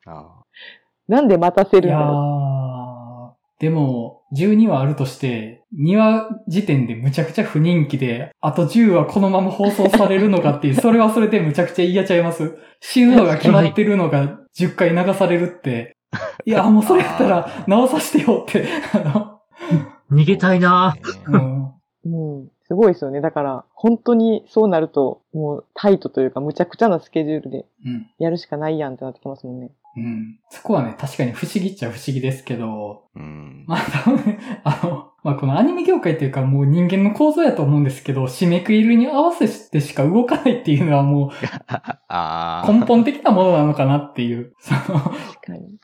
[0.07, 0.27] あ
[1.09, 2.80] なんで待たせるんだろー、
[3.61, 12.57] でも、12話あるとして、2話時点でむちゃくちゃ不人気で、あと10話このまま放送されるのかっていう、 それはそれでむちゃくちゃ嫌ちゃいます。
[12.81, 15.95] 死ぬのが決まってるのが10回流されるって。
[16.47, 18.67] いや、もうそれやったら直させてよって。
[18.95, 19.39] あ
[20.11, 20.97] 逃げたいな
[21.27, 21.65] うん。
[21.67, 21.73] う。
[22.05, 22.49] うん。
[22.71, 23.21] すごいですよね。
[23.21, 28.07] だから、本当にそうなると、もうタイトというか、むちゃくちゃなスケジュールでうん。
[28.21, 29.73] やるしかないやんってなってきますもんね。
[29.97, 30.39] うん。
[30.51, 33.65] そこはね、確かに不思議っちゃ不思議ですけど、うん。
[33.67, 41.31] まあ多分、 あの、まあこのアニメ業界っていうかもう人間の構造やと思うんですけど、締めくくりに合わせてしか動かないっていうのはもう
[42.07, 42.67] ああ。
[42.73, 44.55] 根本的なものなのかなっていう。
[44.61, 45.59] その、確かに。
[45.59, 45.80] うん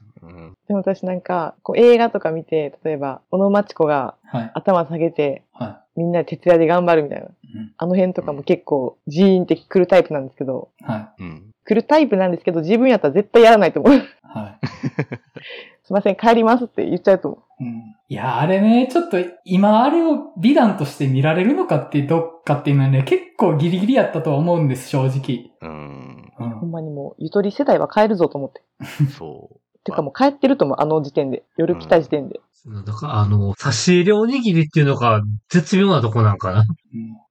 [0.69, 4.51] でも私なんか、こう映画とか見て、例えば、小野町子がはい。
[4.55, 7.27] 頭下げて、はみんなで徹夜で頑張るみたいな。
[7.27, 7.31] い。
[7.79, 10.87] あの辺とかも結構、ジーンって来るタイプなんですけど、うん。
[10.87, 11.51] はうん。
[11.65, 13.95] 来るタイプなんですけど、自分やったら絶対やらないと思う。
[13.95, 14.03] い。
[14.23, 14.67] はい。
[15.85, 17.65] すいません、帰りますって言っちゃうと思う。
[17.65, 17.97] うん。
[18.09, 25.53] いや、あれね、ちょっと今あれを美談として見られるのかってどっかっていうのはね、結構ギリギリやったとは思うんです、正直。
[25.61, 26.33] うん。
[26.39, 26.51] うん。
[26.51, 28.63] ほんまにもう、ゆとり世代は帰るぞと思って。
[29.17, 29.61] そう。
[29.87, 31.45] てかもう帰ってると思う、あの時点で。
[31.57, 32.41] 夜来た時点で。
[32.85, 36.65] だから、あの、差し入れおにぎりっていうのが絶妙なとこなんかな。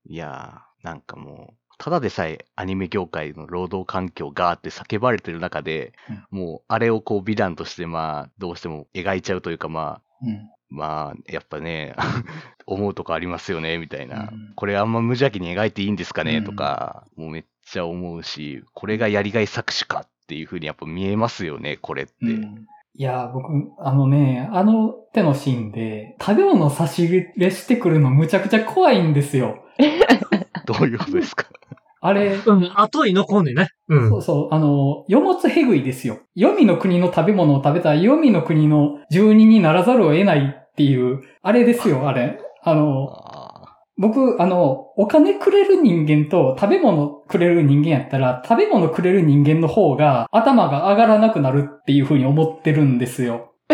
[0.08, 5.92] いやー、なんかもう、ただでさえアニメ業界の労働環境がーって叫ばれてる中で、
[6.32, 10.30] もうあれをこう美談としてまあ、どうしても描いちゃうというかまあ、うん。
[10.30, 10.50] うん。
[10.70, 11.96] まあ、やっぱね、
[12.66, 14.30] 思うとこありますよね、みたいな。
[14.32, 22.14] うんこれあんま無邪気に描いていいんですかね、うんとか、もうめっちゃ思うし、これがやりがい搾取かっっていうふうにやっぱ見えますよね、これって。
[22.22, 22.66] うん
[22.98, 29.66] いや、僕、あのね、あの手のシーンで、食べ物差し入れしてくるのむちゃくちゃ怖いんですよ。
[30.66, 31.46] どういうことですか？
[32.00, 33.68] あれ、うん、後に残んねんね。
[33.90, 34.10] うん。
[34.10, 36.20] そうそう、あの、世物へぐいですよ。
[36.38, 42.40] 黄泉の国の食べ物を食べたら、黄泉の国の住人にならざるを得ないっていう、あれですよ、あれ。
[42.64, 43.25] あの、あ
[43.98, 53.54] 僕、あの、お金くれる人間と食べ物くれる人間やったら、食べ物くれる人間の方が頭が上がらなくなるっていう風に思ってるんですよ。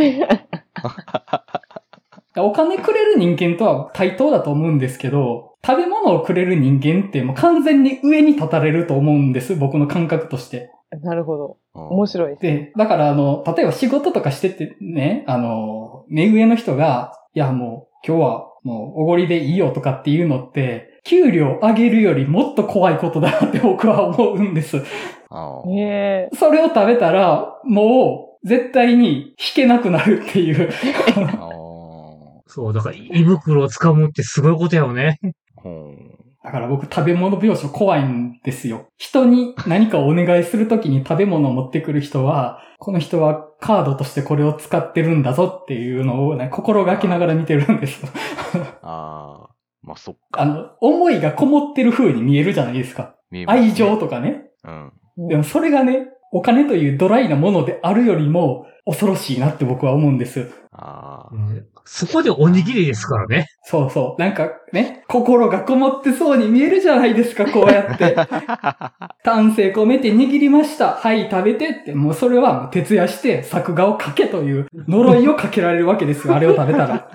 [2.37, 10.71] お金くれる人間とは対等だと思うんですけど、食べ物をくれる人間ってもう完全に上に立たれると思うんです、僕の感覚として。
[11.03, 11.57] なるほど。
[11.73, 11.79] あ。
[11.87, 12.41] 面白いです。
[12.41, 24.77] で、だからあの、例えば仕事とかしててね、あの、目上の人が、いやもう今日はもうおごりでいいよとかっていうのって、給料上げるよりもっと怖いことだなって僕は思うんです。
[24.79, 24.83] そ
[26.51, 30.69] れを食べたら、もう絶対に引けなくなるっていう。
[32.45, 35.19] そう、だから胃袋を掴むってすごいことやよね。
[36.43, 38.87] だから僕食べ物描写怖いんですよ。
[38.97, 48.03] 人に何かをお願いするときに食べ物を持ってくる人は、この人はカードとしてこれを使ってるんだぞっていうのを、ね、心がけながら見てるんです。
[48.81, 49.49] ああ。
[49.83, 50.41] まあ、そっか。
[50.41, 53.15] あの、思いがこもってる風に見えるじゃないですか。
[53.29, 54.45] すね愛情とかね。
[55.17, 55.27] うん。
[55.27, 60.51] でもそれがね、お金というドライなものであるよりも恐ろしいなって僕は思うんです。
[60.71, 61.29] ああ。
[61.31, 63.47] うんそこでおにぎりですからね。
[63.63, 64.21] そうそう。
[64.21, 68.15] なんかね、心がこもってそうに見えるじゃないですか、こうやって。
[69.23, 70.91] 丹精込めて握りました。
[70.91, 71.93] はい、食べてって。
[71.93, 77.09] もうそれは徹夜して作画をかけという呪いをかけられるわけですよ、 あれを食べたら。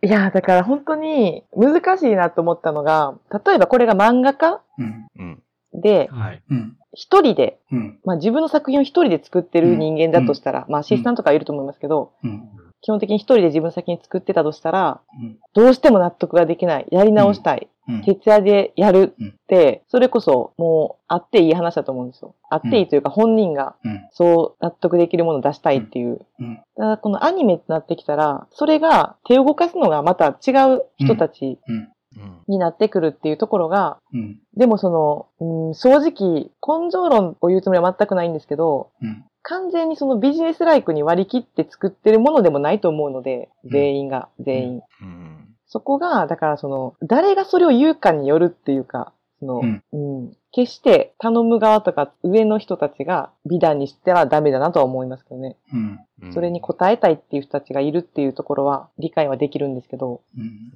[0.00, 5.42] いや、だから本当に難しいなと思ったのが、例えばこれが漫画家うん、うん。
[5.74, 6.42] で、はい。
[6.50, 12.48] うん、一人で、うん、まあ自分の作品を一人で作ってる人間だとしたら、まあアシスタントとかいると思いますけど、うん、
[12.80, 16.86] 基本的に一人で自分の作品作ってたとしたら、うんどうしても納得ができない。
[16.92, 17.68] やり直したい。
[17.88, 18.02] うん。
[18.02, 22.36] 徹夜でやるって、それこそもうあっていい話だと思うんですよ。
[22.48, 26.20] あっていいというか本人がうん、そう納得できるものを出したいっていう。
[26.38, 31.58] うん、ただこのアニメってなってきたら、それが手を動かすのがまた違う人たち。
[32.48, 35.26] になってくるっていうところが、うん、でもその、
[35.68, 44.80] うん、正直、根性論を言うつもりは全くないんですけど、うん、完全にそのビジネスライクに割り切って作ってるものでもないと思うので、うん全員が、全員。
[45.00, 45.48] うん。
[45.66, 55.56] そこが、だからその、誰がそれを言うかによるっていうか、その、うんうん決して頼む側とか上の人たちが美談にしてはダメだなとは思いますけどね。
[55.72, 60.72] うん、うんそれに応えたいっていう人たちがいるっていうところは理解はできるんですけど、うん。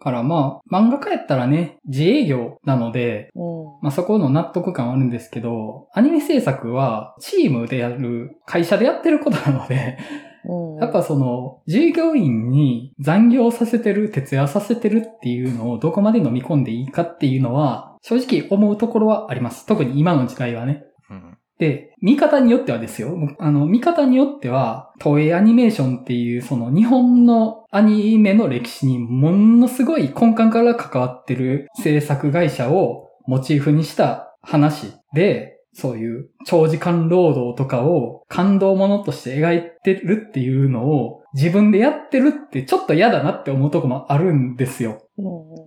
[0.00, 3.64] からまあ、漫画家やったらね、自営業なので、うん。
[3.82, 9.98] まあそこの納得感はあるんですけど、アニメ制作はチームでやる、会社でやってることなので、
[10.44, 10.80] うん。
[10.80, 19.66] やっぱその、従業員に残業させてる、徹夜させてるっていうのをどこまで飲み込んでいいかっていうのは、正直思うところはあります。
[19.66, 20.84] 特に今の時代はね。
[21.60, 23.14] で、見方によってはですよ。
[23.38, 45.02] あの、見方によっては、東映アニメーションっていう、その日本のアニメの歴史にものすごい根幹から関わってる制作会社をモチーフにした話で、そういう長時間労働とかを感動ものとして描いてるっていうのを自分でやってるってちょっと嫌だなって思うとこもあるんですよ。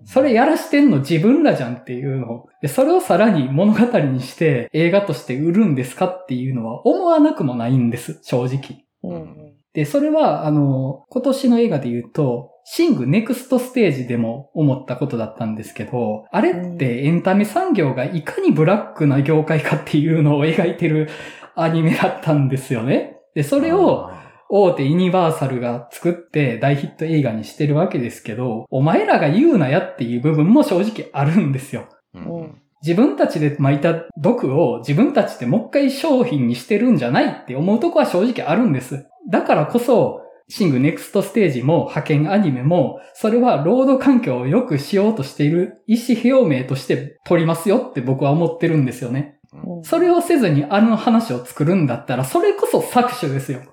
[0.05, 2.49] それやらしてんの自分らじゃんっていうのを。
[2.61, 8.85] で、それをさらに物語にして映画として売るんですかっていうのは思わなくもないんです、正直。
[9.03, 21.09] うんうんで、それは、あの、今年の映画で言うと、シングネクストステージでも思ったことだったんですけど、あれってエンタメ産業がいかにブラックな業界かっていうのを描いてる
[21.55, 23.17] アニメだったんですよね。
[23.33, 24.11] で、それを、
[24.55, 31.89] 大手ユニバーサルが作って大ヒット映画にしてるわけですけど、お前らが言うなやっていう部分も正直あるんですよ。
[32.13, 32.41] うん。
[32.41, 39.07] うん自分たちで巻いた毒を自分たちでもう一回商品にしてるんじゃないって思うとこは正直あるんです。
[39.31, 49.39] だからこそ、シングネクストステージも派遣アニメも、それは労働環境を良くしようとしている意思表明として取りますよって僕は思ってるんですよね。
[49.53, 53.72] うんそれをせずにあの話を作るんだったら、それこそ搾取ですようん。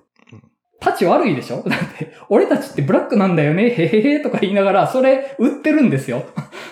[0.84, 1.62] 立ち悪いでしょ？
[1.68, 6.22] だって、俺たちってブラックなんだよね、へへへとか言いながら、それ売ってるんですよ。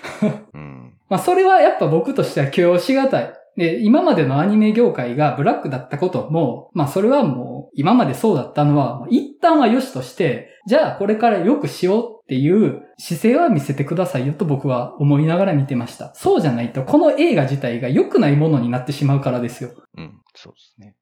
[0.55, 0.95] うん。
[1.09, 3.33] まあ、それはやっぱ僕としては許容しがたい。
[3.57, 16.13] で、今までのアニメ業界がブラックだったことも、まあ、それはもう、今までそうだったのは、一旦は良しとして、じゃあこれから良くしようっていう姿勢は見せてくださいよと僕は思いながら見てました。
[16.15, 19.71] そうじゃないと、この映画自体が良くないものになってしまうからですよ。
[19.97, 20.21] うん。
[20.35, 20.95] そうですね。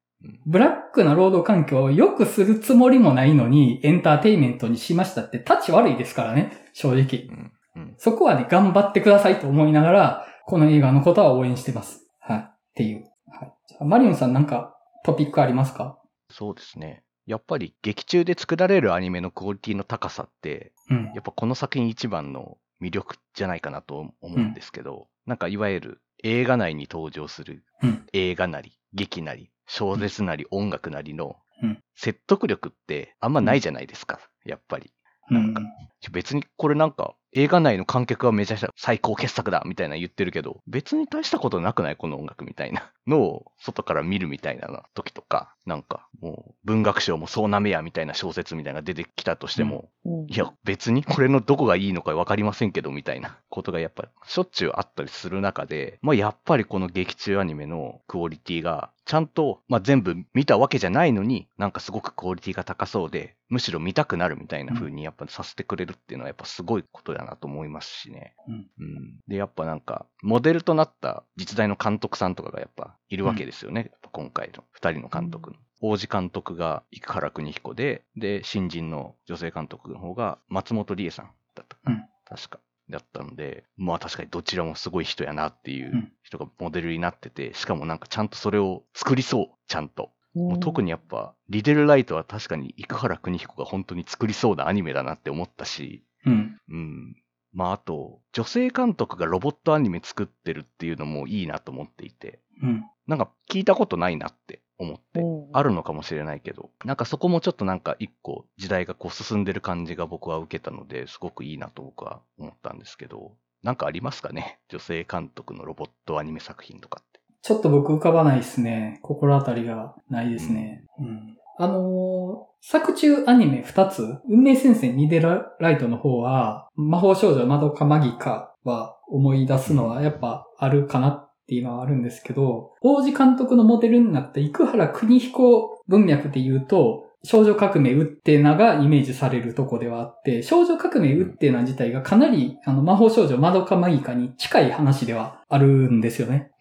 [0.45, 7.27] ブラックな労働環境を良くするつもりもないのに、エンターテインメントにしましたって、タッチ悪いですからね、正直。
[7.29, 12.07] うんうんそこはね、頑張ってくださいと思いながら、この映画のことは応援してます。
[12.19, 12.39] はい。
[12.39, 13.05] っていう。
[13.27, 13.53] はい。
[13.67, 15.99] じゃあマリオンさんなんかトピックありますか？
[16.31, 17.03] そうですね。
[17.27, 21.11] やっぱり劇中で作られるアニメのクオリティの高さって、うん。
[21.13, 31.83] やっぱこの作品一番の魅力じゃないかなと思うんですけど、なんかいわゆる映画内に登場するうん映画なり、劇なり、小説なり、音楽なりのうん。
[31.95, 34.91] 説得力ってあんまないじゃないですか、やっぱり。
[35.29, 35.63] なんか。
[36.11, 41.95] 別にこれなんか映画内の観客はめちゃくちゃ最高傑作だみたいな言ってるけど、別に大したことなくない？
[41.95, 42.91] この音楽みたいな。
[43.07, 50.27] のを外から見るみたいな時とか、なんかもう文学賞もそうなめやみたいな小説みたいなのが出てきたとしても、うん。
[50.27, 68.35] いや別にこれのどこがいいのかわかりませんけどみたいなことがやっぱしょっちゅうあったりする中で、まあやっぱりこの劇中アニメのクオリティがちゃんと、まあ全部見たわけじゃないのに、なんかすごくクオリティが高そうで、むしろ見たくなるみたいな風にやっぱさせてくれるっていうのはやっぱすごいことだなと思いますしね。
[68.47, 69.19] うんうん。
[69.27, 73.89] で、やっぱなんか、モデルとなった実在の監督さんとかがやっぱいるわけですよね。
[73.91, 75.57] やっぱ今回の二人の監督の。
[75.79, 81.77] 王子監督が生原邦彦で、で、新人の女性監督の方が松本理恵さんだった。
[81.85, 82.59] うん確か。
[82.89, 90.11] だったので、まあ確かにどちらもすごい人やなっていううん人がモデルになってて、しかもなんかちゃんとそれを作りそう、ちゃんと。
[90.33, 96.57] もう特にやっぱ、リデルライトは確かに生原邦彦が本当に作りそうなアニメだなって思ったし、うん。
[96.69, 97.15] うん。
[97.53, 102.83] まああと、女性監督がロボットアニメ作ってるっていうのもいいなと思っていて、うん。
[103.07, 113.31] なんか聞いたことないなって思って、うんあるのかもしれないけど、なんかそこもちょっとなんか一個時代がこう進んでる感じが僕は受けたので、すごくいいなと僕は思ったんですけど、
[113.63, 114.59] なんかありますかね？
[114.69, 117.21] 女性監督のロボットアニメ作品とかって。
[117.41, 118.99] ちょっと僕浮かばないですね。
[119.01, 120.85] 心当たりがないですね。
[120.99, 121.37] うん。
[121.59, 146.51] あのー作中アニメ2つ、運命戦線ニデラライトの方は、魔法少女マドカマギカは思い出すのはやっぱあるかなっていうのはあるんですけど、王子監督のモデルになった生原邦彦文脈で言うと、少女革命ウッテナがイメージされるとこではあって、少女革命ウッテナ自体がかなりあの魔法少女マドカマギカに近い話ではあるんですよね。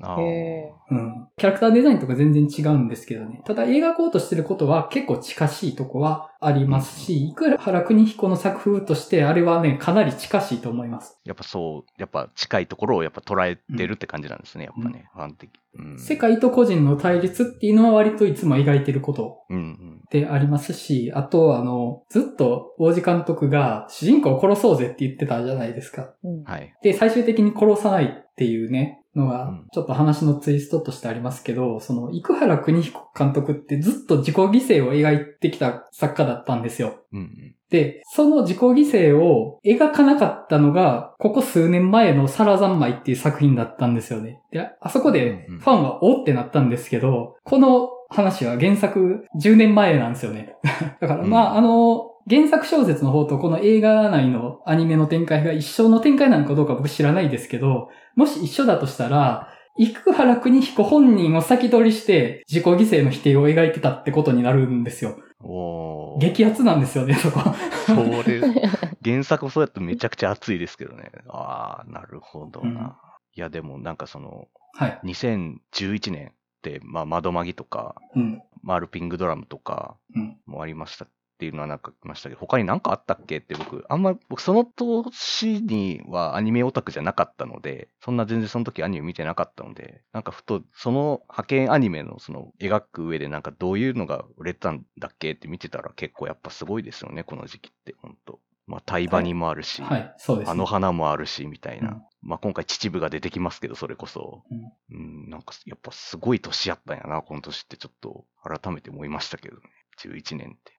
[0.90, 1.28] うん。
[1.36, 3.42] キャラクターデザインとか全然違うんですけどね。
[3.44, 11.18] ただ描こうとしてることは結構近しいとこはありますし、いくら原邦彦の作風としてあれはね、かなり近しいと思います。
[11.24, 15.50] やっぱそう、やっぱ近いところをやっぱ捉えてるって感じなんですね、やっぱね、ファン的。
[15.74, 15.98] うん。
[15.98, 20.02] 世界と個人の対立っていうのは割といつも描いてることうんうん。
[20.10, 26.14] でありますし、あとあの、ずっと王子監督が主人公を殺そうぜって言ってたじゃないですか。
[26.22, 26.72] うんはい。
[26.82, 37.02] で、最終的に殺さないっていうね、のがうん、ちょっと話のツイストとしてありますけど、その、生原邦彦監督ってずっと自己犠牲を描いてきた作家だったんですよ。
[37.14, 37.54] うんうん。
[37.70, 44.42] で、その自己犠牲を描かなかったのが、ここ数年前のサラ三昧っていう作品だったんですよね。
[44.52, 50.56] で、あそこでファンはおってなったんですけど、この話は原作10年前なんですよね。
[51.00, 65.18] だからまあ、うんあの、原作小説の方とこの映画内のアニメの展開が一緒の展開なのかどうか僕知らないですけど、もし一緒だとしたら、生原邦彦本人を先取りして自己犠牲の否定を描いてたってことになるんですよ。
[65.40, 66.20] おー。
[66.20, 67.40] 激アツなんですよね、そこ。
[67.86, 67.94] そ
[68.28, 68.40] れ、
[69.04, 71.12] 原作そうやってめちゃくちゃ熱いですけどね。
[71.28, 72.68] ああ、なるほどな。
[72.68, 72.92] うん
[73.36, 75.00] いや、でもなんかその、はい。
[75.04, 78.42] 2011年って、まあ、窓マギとか、うん。
[78.62, 80.38] マルピングドラムとかうん。
[80.46, 81.06] もありました
[81.36, 100.52] っていうのはなんか来ましたけど、他に何かあったっけって僕、あんま、僕その年にはアニメオタクじゃなかったので、そんな全然その時アニメ見てなかったので、なんかふと、その派遣アニメのその描く上でなんかどういうのが売れたんだっけって見てたら結構やっぱすごいですよね、この時期って、本当まあ、タイバニもあるし、はい、そうです、ね。
[100.52, 101.90] あの花もあるし、みたいな。
[101.90, 104.42] うんまあ今回秩父が出てきますけど、それこそ。
[104.90, 109.62] うん、なんかやっぱすごい年やったんやな、この年ってちょっと改めて思いましたけどね。
[110.00, 110.72] 11年って。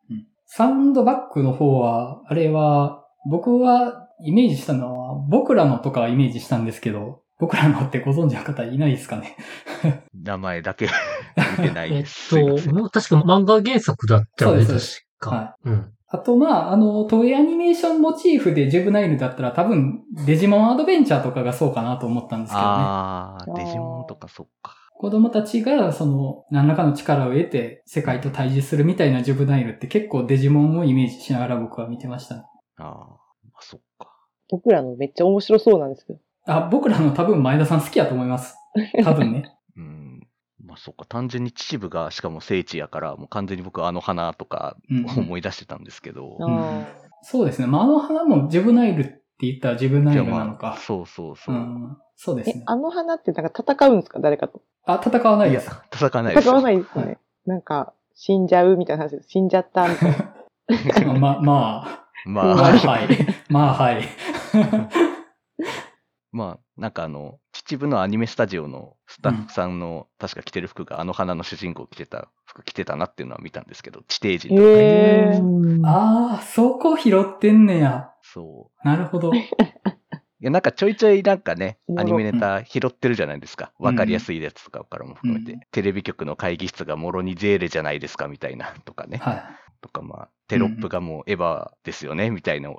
[0.48, 9.36] サウンドバックの方は、あれは、僕はイメージしたのは、僕らのとかはイメージしたんですけど、僕らのってご存知の方いないですかね。
[10.14, 10.88] 名前だけ
[11.60, 12.30] 見てないえっです。
[12.30, 15.30] すいませと、んもう確か漫画原作だったよね、確そうですか。
[15.30, 15.92] はうん。
[16.10, 22.68] あと、まあ、あの、トイアニメーションモチーフでジェブナイルだったら多分、デジモンアドベンチャーとかがそうかなと思ったんですけどね。
[22.70, 24.74] あー、デジモンとかそっか。
[25.00, 32.44] 子供たちが、その、何らかの力を得て、世界と対峙するみたいなジェブナイルって結構デジモンをイメージしながら僕は見てましたね。
[32.78, 33.00] あー、ま
[33.56, 34.12] あ、そっか。
[34.50, 36.20] 僕らのめっちゃ面白そうなんですけど。
[36.48, 38.56] あ、僕らの多分前田さん好きやと思います。
[39.04, 39.56] 多分ね。
[39.76, 40.28] うん。
[40.64, 46.38] まあそっか、単純に秩父がしかも聖地やから、もう完全に僕あの花とかうん思い出してたんですけど。
[46.42, 46.88] あ
[47.22, 47.68] そうですね。
[47.68, 50.78] まあ、あの花もジブナイルって言ったらジブナイルじゃあまあ、なのか。
[50.80, 51.58] そうそうそうう。
[51.60, 52.64] ん、そうですね、。
[52.66, 54.20] あの花ってなんか戦うんですか？
[54.20, 54.62] 誰かと。
[54.86, 55.70] あ、戦わないです。
[55.94, 56.52] 戦わないですよ。
[56.54, 57.20] 戦わないですよね。
[57.46, 59.30] なんか、死んじゃうみたいな話です。
[59.30, 61.14] 死んじゃったみたいな。
[61.14, 61.42] ま、まあ、
[62.26, 63.10] ままあ、あ、はい。
[63.50, 64.02] まあ、はい。
[66.32, 78.12] まあ、なんかあの、秩父のアニメスタジオのスタッフさんの、確か着てる服があの花の主人公着てた服着てたなっていうのは見たんですけど、地底人とか書いてへてーああ、そこ拾ってんねや。
[78.34, 78.88] そう。
[78.88, 79.32] なるほど。
[80.40, 83.72] いや、なんかちょいちょいなんかねアニメネタ拾ってるじゃないですか。
[83.80, 85.54] うんわかりやすいやつとかからも含めて。
[85.54, 89.18] うんテレビ局の会議室がもろにゼーレじゃないですかみたいなとかね。
[89.18, 89.44] はい。
[89.82, 92.72] とかまあ、テロップがもうエヴァですよねみたいな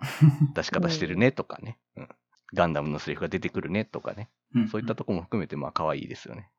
[0.54, 1.78] 出し方してるねとかね。
[1.96, 2.08] うん。
[2.54, 4.28] ガンダムのセリフが出てくるねとかね。
[4.54, 6.50] うんそういったとこも含めてまあ可愛いですよね。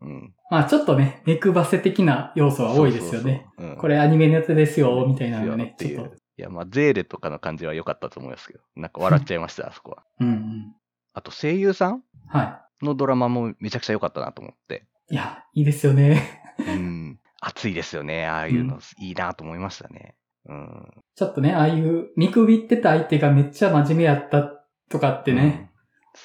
[0.00, 0.34] うん。
[0.50, 3.46] まあ、ちょっとね、目配せ的な要素は多いですよね。
[3.56, 3.70] そうそうそう。
[3.70, 6.21] うんこれアニメネタですよ、みたいなのね、っていうちょっと。
[6.42, 10.02] いや、まあ、ゼーレとかの感じは良かったと思いますけど、なんか笑っちゃいました、 あそこは。
[10.18, 10.74] うんうん。
[11.14, 12.02] あと、声優さん？
[12.26, 14.88] はのドラマもめちゃくちゃ良かったなと思って。
[15.08, 15.14] い。
[15.14, 16.42] いや、いいですよね。
[16.58, 17.20] うん。
[17.40, 18.26] 熱いですよね。
[18.26, 20.16] ああいうの、いいなと思いましたね。
[20.46, 20.90] うん。
[21.14, 24.42] ちょっとね、ああいう見くびってた相手がめっちゃ真面目やった
[24.88, 25.70] とかってね、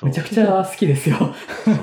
[0.01, 0.07] うん。
[0.09, 1.17] めちゃくちゃ好きですよ。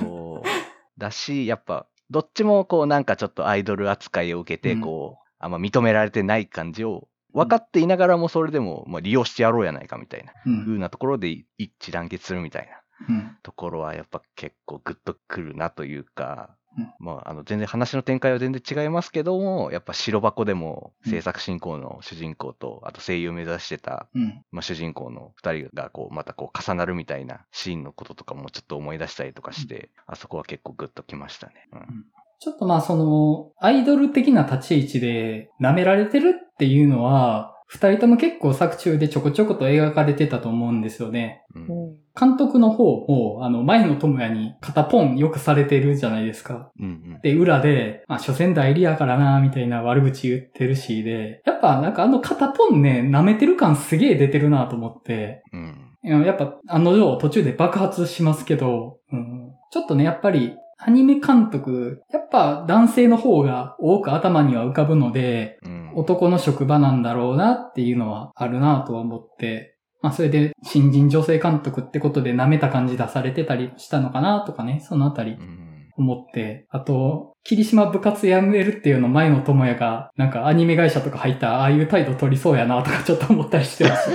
[0.01, 1.01] そう。
[1.01, 10.65] だし、やっぱ、どっちもこうなんかちょっとアイドル扱いを受けて、うんこう、あんま認められてない感じを分かっていながらもそれでも、まあ、利用してやろうやないかみたいな、うん。
[10.65, 11.29] 風なところで
[11.59, 13.37] 一致団結するみたいなうん。
[13.43, 16.93] ところはやっぱ結構グッとくるなというか、うん。
[16.99, 24.43] まあ、あの、全然話の展開は全然違いますけども、やっぱ白箱でも制作進行の主人公と、あと声優を目指してた、うん。
[24.51, 31.55] まあ、主人公の二人がこう、またこう重なるみたいなシーンのこととかもちょっと思い出したりとかして、あそこは結構グッときましたね。
[31.73, 32.05] うん。
[32.41, 41.43] ちょっとまあその、アイドル的な立ち位置で舐められてるっていうのは、二人とも結構作中でちょこちょこと描かれてたと思うんですよね。
[41.55, 46.71] うんうん監督の方も、あの、前の智也に肩ポンよくされてるじゃないですか。
[46.79, 47.21] うんうん。
[47.23, 55.91] で、裏で、まあ、所詮代理やからな、みたいな悪口言ってるしで、やっぱなんかあの肩ポンね、舐めてる感すげえ出てるなと思って、うん。
[56.05, 60.55] いややっぱ、案の定途中で爆発しますけど、うん、ちょっとね、やっぱり、
[60.87, 65.93] アニメ監督、やっぱ男性の方が多く頭には浮かぶので、うん。
[65.97, 84.11] 男の職場なんだろうなっていうのはあるなとは思って、まあそれで新人女性監督ってことで舐めた感じ出されてたりしたのかなとかね、そのあたりうん思って、あと、霧島部活やめるっていうの前の智也が、なんかアニメ会社とか入ったらああいう態度取りそうやなとかちょっと思ったりしてます。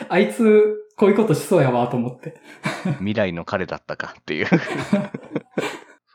[0.08, 2.40] あいつ、こういうことしそうやわと思って。
[2.98, 4.46] 未来の彼だったかっていう。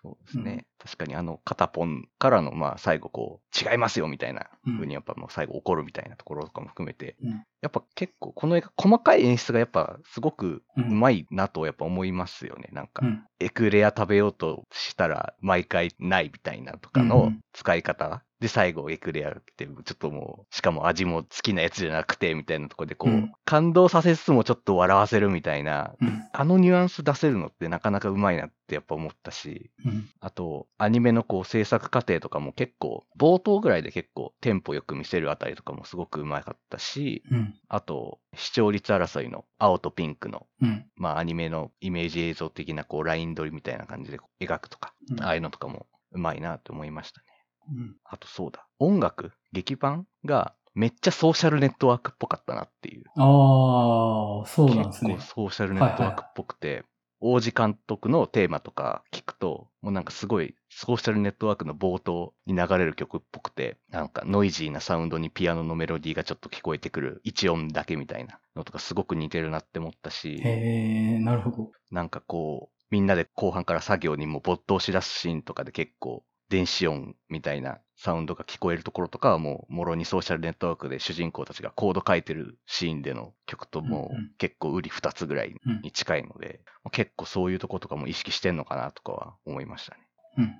[0.01, 0.65] そうですね。
[0.79, 12.67] 確かにあの、肩ポンからの、まあ、最後こう、違いますよみたいなうん風にやっぱもう最後怒るみたいなところとかも含めて、うんやっぱ結構この映画細かい演出がやっぱすごくううんまいなとやっぱ思いますよね。
[12.73, 13.23] なんか、うん。
[13.39, 18.25] エクレア食べようとしたら毎回ないみたいなとかのうんうん使い方。
[18.43, 26.23] で、最後エクレアって、ちょっともう、しかも味も好きなやつじゃなくて、みたいなところでこう、うん感動させつつもちょっと笑わせるみたいな、うん。
[26.33, 30.09] あのニュアンス出せるのってなかなかうまいなってやっぱ思ったし、うん。
[30.19, 37.53] あと、アニメのこう制作過程とかも結構、冒頭ぐらいで結構テンポよく見せるあたりとかもすごくうまかったし、うん。
[37.69, 40.85] あと、視聴率争いの青とピンクの、うん。
[40.97, 47.32] まあアニメのイメージ映像的なこうライン取りみたいな感じで描くとか、うんああいうのとかもうまいなと思いましたね。
[47.69, 47.95] うん。
[48.03, 53.03] あとそうだ、音楽、劇版がめっちゃソーシャルネットワークっぽかったなっていう。
[53.15, 55.33] ああ、そうなんですね結。
[55.35, 56.83] 構ソーシャルネットワークっぽくて、
[57.25, 71.71] 王子監督のテーマとか聞くと、もうなんかすごいソーシャルネットワークの冒頭に流れる曲っぽくて、なんかノイジーなサウンドにピアノのメロディーがちょっと聞こえてくる一音だけみたいなのとかすごく似てるなって思ったし、へえ、なるほど。
[71.91, 90.01] なんかこう、みんなで後半から作業にも没頭しだすシーンとかで結構電子音みたいなサウンドが聞こえるところとかはもう、もろにソーシャルネットワークで主人公たちがコード書いてるシーンでの曲ともうんうん結構売り二つぐらいに近いので、結構そういうとことかも意識してんのかなとかは思いましたね。
[90.37, 90.51] うんうん。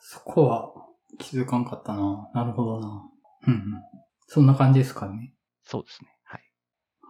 [0.00, 0.72] そこは
[1.18, 2.30] 気づかんかったな。
[2.34, 3.02] なるほどな。
[3.46, 3.62] うんうん。
[4.26, 5.32] そんな感じですかね。
[5.64, 6.08] そうですね。
[6.24, 6.42] はい。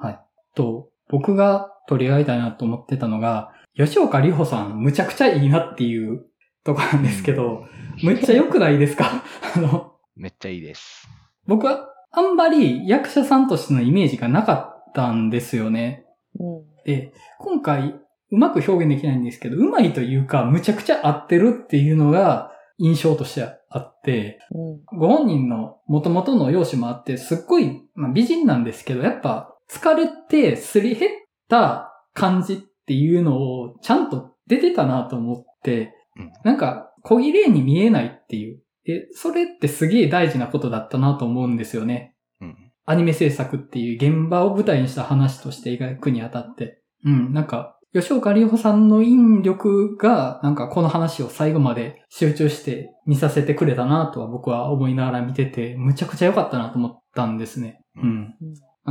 [0.00, 0.20] はい。
[0.54, 6.26] と、僕が取り上げたいなと思ってたのが、吉岡里帆さん、むちゃくちゃいいなっていう
[6.68, 7.64] とこなんですけど、
[8.02, 9.24] むっちゃ良くないですか？
[9.56, 11.08] あの、めっちゃいいです。
[11.46, 14.54] 僕はあんまり役者さんとしてのイメージがなか
[14.90, 16.04] ったんですよね。
[16.38, 16.84] うん。
[16.84, 17.94] で、今回
[18.30, 31.12] うまく表現できないんですけど、うまいというか、むちゃくちゃ合ってるっていうのが印象としてあって、うん、ご本人の元々の容姿もあって、すっごい、まあ、美人なんですけど、やっぱ疲れてすり減っ
[31.48, 38.60] た感じっていうのをちゃんと出てたなと思って、うん、なんか小綺麗に見えないっていう。
[38.86, 42.14] え、それってすげえ大事なことだったなと思うんですよね。
[42.40, 42.56] うん、
[42.86, 46.82] アニメ制作っていう現場を舞台にした話として描くにあたって。
[47.04, 57.80] うん、なんか、吉岡里帆さんの引力が、なんかこの話を最後まで集中して見させてくれたなとは僕は思いながら見てて、むちゃくちゃ良かったなと思ったんですね。
[57.96, 58.34] うん。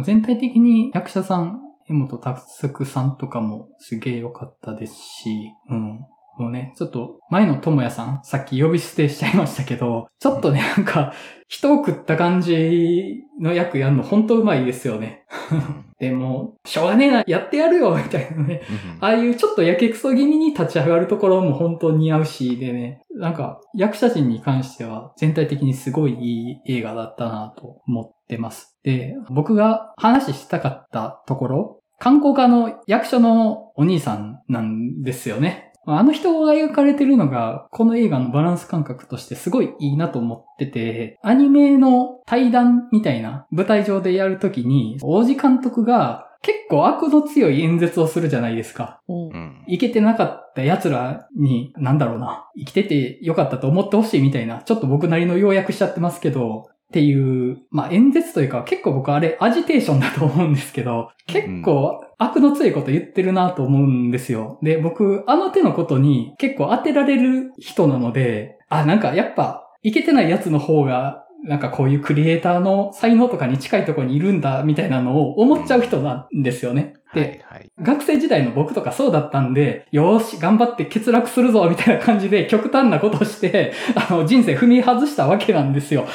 [0.04, 1.60] 全体的に役者さん、
[1.90, 5.30] 江本達作さんとかもすげえ良かったですし、
[5.70, 6.00] うん。
[6.38, 11.14] もうね、ちょっと前の智也さん、さっき呼び捨てしちゃいましたけど、ちょっとね、なんか、
[11.48, 15.26] 人を食った感じの役やるのほんとうまいですよね。
[16.00, 18.62] でも、しょうがねえな、やってやるよ、みたいなね。
[19.00, 28.78] ああいうちょっとやけくそ気味に立ち上がるところも本当に似合うし、でね、なんか役者陣に関しては全体的にすごいいい映画だったなと思ってます。
[28.84, 35.67] で、僕が話したかったところ、観光家の役所のお兄さんなんですよね。
[35.88, 49.02] あの人が描かれてるのが、この映画のバランス感覚としてすごいいいなと思ってて、アニメの対談みたいな舞台上でやるときに、王子監督が結構悪の強い演説をするじゃないですか。
[49.08, 49.64] うん。
[49.68, 64.58] いけてなかった奴らに、なんだろうな、生きててよかったと思ってほしいみたいな、ちょっと僕なりの要約しちゃってますけど、っていう、まあ演説というか結構僕あれアジテーションだと思うんですけど、結構悪の強いこと言ってるなと思うんですよ。
[64.62, 76.96] で、僕あの手のことに結構当てられる人なので、あ、なんかやっぱいけてないやつの方がなんかこういうクリエイターの才能とかに近いところにいるんだみたいなのを思っちゃう人なんですよね。
[77.14, 86.06] で、はいはい、学生時代の僕とかそうだったんで、よーし、頑張って欠落するぞみたいな感じで極端なことをして、 あの、人生踏み外したわけなんですよ。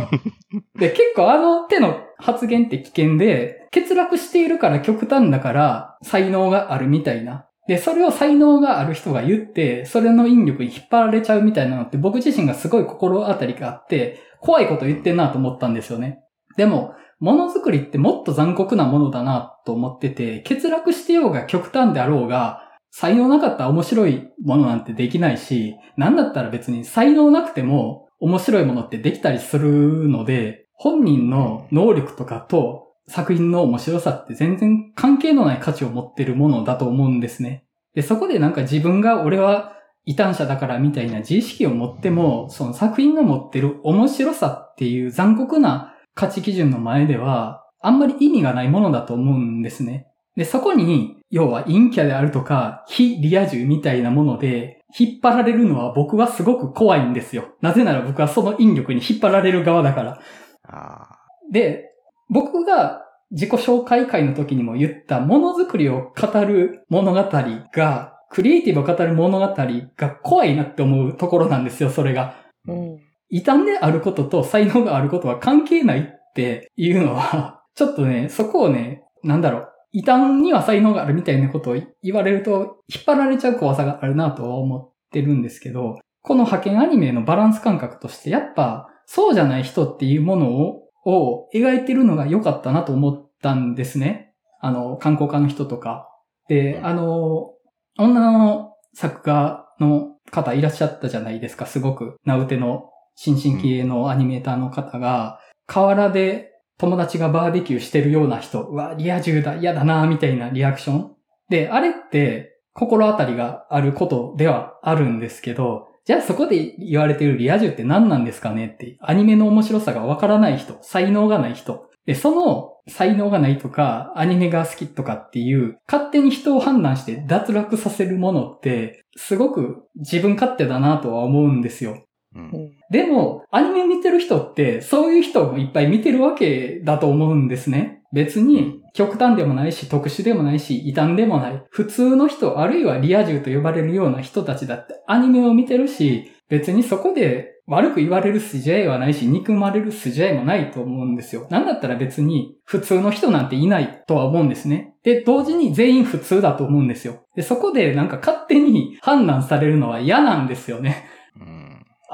[0.78, 7.46] で、結構あの手の発言って危険で、欠落しているから極端だから才能があるみたいな。
[7.72, 16.18] で、それを才能がある人が言って、それの引力に引っ張られちゃうみたいなのって僕自身がすごい心当たりがあって、怖いこと言ってんなと思ったんですよね。
[16.58, 22.60] でも、ものづくりってもっと残酷なものだなと思ってて、欠落してようが極端であろうが、
[22.90, 37.64] 才能なかったら面白いものなんてできないし、なんだったら別に才能なくても面白いものってできたりするので、本人の能力とかと作品の面白さって全然関係のない価値を持ってるものだと思うんですね。
[37.94, 50.06] で、そこでなんか自分が俺は異端者だからみたいな自意識を持っても、その作品が持ってる面白さっていう残酷な価値基準の前では、あんまり意味がないものだと思うんですね。
[50.36, 57.54] で、そこに、要は陰キャであるとか、非リア充みたいなもので、引っ張られるのは僕はすごく怖いんですよ。
[57.60, 61.08] なぜなら僕はその引力に引っ張られる側だから。
[61.50, 61.90] で、
[62.28, 63.01] 僕が
[63.32, 67.30] 自己紹介会の時にも言ったものづくりを語る物語
[67.72, 69.54] がクリエイティブを語る物語
[69.96, 72.34] が怖いなって思うところなんですよ、それが。
[72.66, 72.98] うん。
[73.28, 94.34] 異端であることと才能があることは関係ないっていうのは、 ちょっとね、そこをね、なんだろう、異端には才能があるみたいなことを言われると、引っ張られちゃう怖さがあるなとは思ってるんですけど、この派遣アニメのバランス感覚として、やっぱ、そうじゃない人っていうものを、を描いてるのが良かったなと思ったんですね。
[94.60, 96.08] あの、観光家の人とか。
[96.48, 97.50] で、あの、
[97.98, 102.16] 女の作家の方いらっしゃったじゃないですか、すごく。
[102.24, 111.12] 名うての新進気鋭のアニメーターの方が、河原で友達がバーベキューしてるような人、うわ、リア充だ、嫌だな、みたいなリアクション。
[111.48, 121.88] で、あれって、心当たりがあることではあるんですけど、じゃあそこで言われてるリア充って何なんですかねって、アニメの面白さがわからない人、才能がない人。
[122.06, 132.04] で、その才能がないとか、アニメが好きとかっていう、勝手に人を判断して脱落させるものって、すごく自分勝手だなとは思うんですよ。
[132.34, 138.02] うん、でも、アニメ見てる人って、そういう人もいっぱい見てるわけだと思うんですね。
[138.12, 141.62] 別に、極端でもないし、特殊でもないし、異端でもない。
[141.70, 151.46] 普通の人、あるいはリア充と呼ばれるような人たちだってアニメを見てるし、別にそこで悪く言われる筋合いはないし、憎まれる筋合いもないと思うんですよ。
[151.48, 154.92] なんだったら別に普通の人なんていないとは思うんですね。
[155.02, 157.22] で、同時に全員普通だと思うんですよ。
[157.34, 161.06] で、そこでなんか勝手に判断されるのは嫌なんですよね。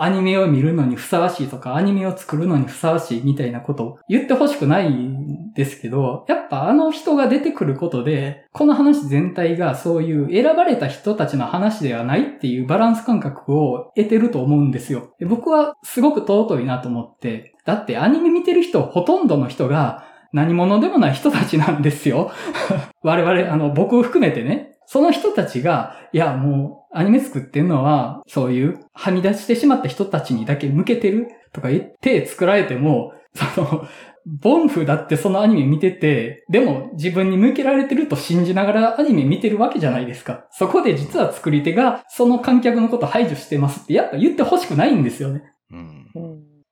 [0.03, 15.15] アニメを見るのにふさわしいとか、アニメを作るのにふさわしいみたいなことを言ってほしくないんですけど、やっぱあの人が出てくることで、この話全体がそういう選ばれた人たちの話ではないっていうバランス感覚を得てると思うんですよ。
[15.27, 22.31] 僕はすごく尊いなと思って、だってアニメ見てる人ほとんどの人が何者でもない人たちなんですよ。
[23.03, 24.68] 我々、あの、僕を含めてね。
[24.91, 33.13] その人たちが、いや、もう、アニメ作ってんのは、そういう、はみ出してしまった人たちにだけ向けてるとか言って作られても、
[33.55, 33.87] その、
[34.25, 40.47] ボンフだってそのアニメ見てて、でも自分に向けられてると信じながらアニメ見てるわけじゃないですか。
[40.51, 45.43] そこで実は作り手がその観客のこと排除してますってやっぱ言ってほしくないんですよね。
[45.71, 46.11] うん、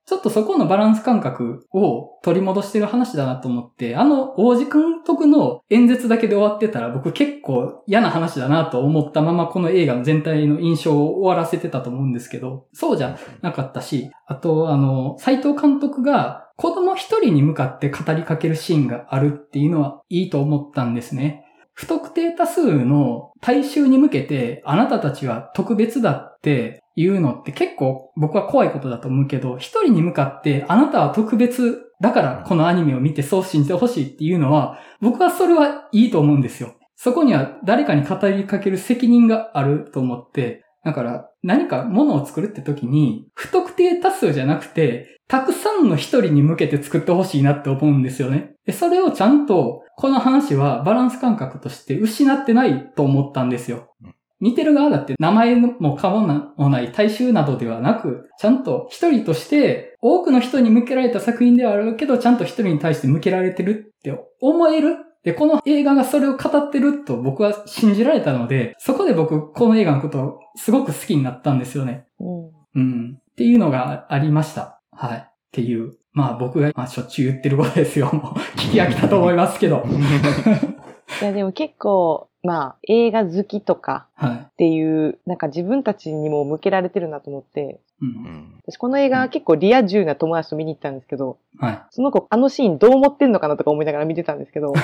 [0.07, 21.43] ちょっとそこのバランス感覚を取り戻してる話だなと思って、あの王子監督の演説だけで終わってたら僕結構嫌な話だなと思ったままこの映画の全体の印象を終わらせてたと思うんですけど、そうじゃなかったし、あとあの、斎藤監督が子供一人に向かって語りかけるシーンがあるっていうのはいいと思ったんですね。
[21.73, 36.73] 不特定多数の大衆に向けてあなたたちは特別だって言うのって結構僕は怖いことだと思うけど、一人に向かってあなたは特別だからこのアニメを見てそう信じてほしいっていうのは、僕はそれはいいと思うんですよ。
[36.95, 48.53] そこには誰かに語りかける責任があると思って、だから何か物を作るって時に、不特定多数じゃなくて、たくさんの一人に向けて作ってほしいなって思うんですよね。
[48.65, 53.93] で、それをちゃんと、この話はバランス感覚として失ってないと思ったんですよ。
[54.39, 64.97] 見てる側だって名前も顔もない大衆などではなく、ちゃんと一人として多くの人に向けられた作品ではあるけど、ちゃんと一人に対して向けられてるって思える。
[65.23, 72.05] で、この映画がそれを語ってると僕は信じられたので、そこで僕、この映画のことをすごく好きになったんですよね。
[72.19, 72.51] うん。
[72.75, 73.17] うん。
[73.31, 74.81] っていうのがありました。
[74.91, 75.17] はい。
[75.17, 75.97] っていう。
[76.13, 78.09] まあ僕が、まあしょっちゅう言ってることですよ。
[78.13, 79.83] もう聞き飽きたと思いますけど。
[81.21, 94.81] いやでも結構、まあ、映画好きとかっていう、はい、なんか自分たちにも向けられてるなと思って、うん、私この映画結構リア充な友達と見に行ったんですけど、はい、その子あのシーンどう思ってんのかなとか思いながら見てたんですけど、はい、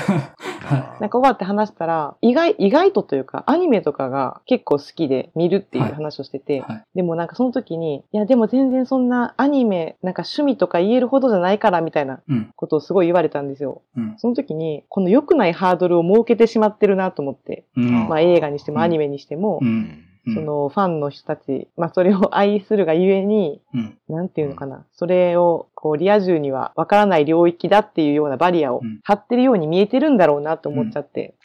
[0.63, 12.21] なんか終わって話したら、意外、意外とというかアニメとかが結構好きで見るっていう話をしてて、はい、でもなんかその時に、いやでも全然そんなアニメ、なんか趣味とか言えるほどじゃないからみたいな
[12.55, 13.81] ことをすごい言われたんですよ。
[13.97, 31.35] うん、その時に、この良くないハードルを設けてしまってるなと思って、うん、まあ映画にしてもアニメにしても、うんそのファンの人たち、まあそれを愛するがゆえに、うん、なんていうのかな、それをこうリア充にはわからない領域だっていうようなバリアを張ってるように見えてるんだろうなと思っちゃって、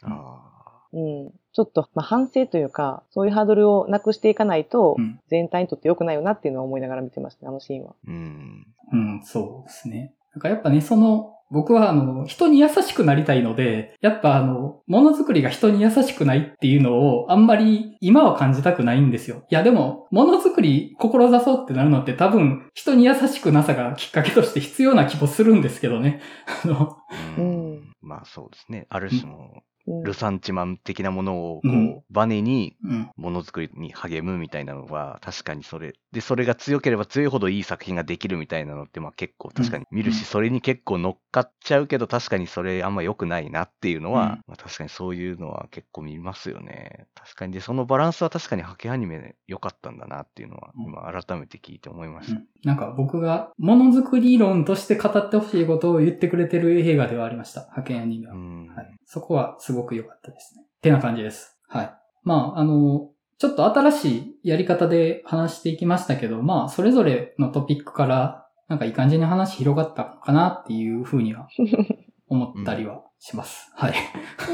[0.93, 4.95] うん、うん、ちょっと、まあ、反省というか、そういうハードルをなくしていかないと、
[5.29, 7.95] 全体にとって良くないよなっていうのを思いながら見てましたね、あのシーンは。
[8.07, 10.13] うん、うん、そうですね。
[10.33, 19.43] なんかやっぱね、その、僕はあの、人に優しくなりたいので、やっぱあの、ものづくりが人に優しくないっていうのをあんまり今は感じたくないんですよ。
[19.49, 26.21] いやでも、ものづくり志そうってなるのって多分人に優しくなさがきっかけとして必要な気もするんですけどね。
[26.63, 26.97] あの、
[27.37, 28.85] うん、まあそうですね。
[28.89, 29.63] ある種の
[30.03, 32.77] ルサンチマン的なものをこう、バネに
[33.15, 47.07] ものづくりに励むみたいなのは確かにそれでそれが強ければ強いほどいい作品ができるみたいなのってまあ結構確かに見るし、それに結構乗っかっちゃうけど確かにそれあんま良くないなっていうのは、まあ、確かにそういうのは結構見ますよね。
[47.13, 57.69] 確かにでそのバランスは確かにハケアニメ良かったんだなっていうのは今改めて聞いて思いました、なんか僕がものづくり論として語ってほしいことを言ってくれてる映画ではありました。
[57.71, 60.63] ハケアニメは、はい、そこはすごく良かったですね。
[60.65, 61.57] ってな感じです。
[61.67, 61.93] はい。
[62.23, 63.09] まあ、あの、
[63.39, 71.47] ちょっと新しいやり方で話していきましたけど、まあ、それぞれのトピックから、なんかいい感じに話広がったのかなっていうふうには
[72.27, 73.71] 思ったりはします。
[73.75, 73.93] はい。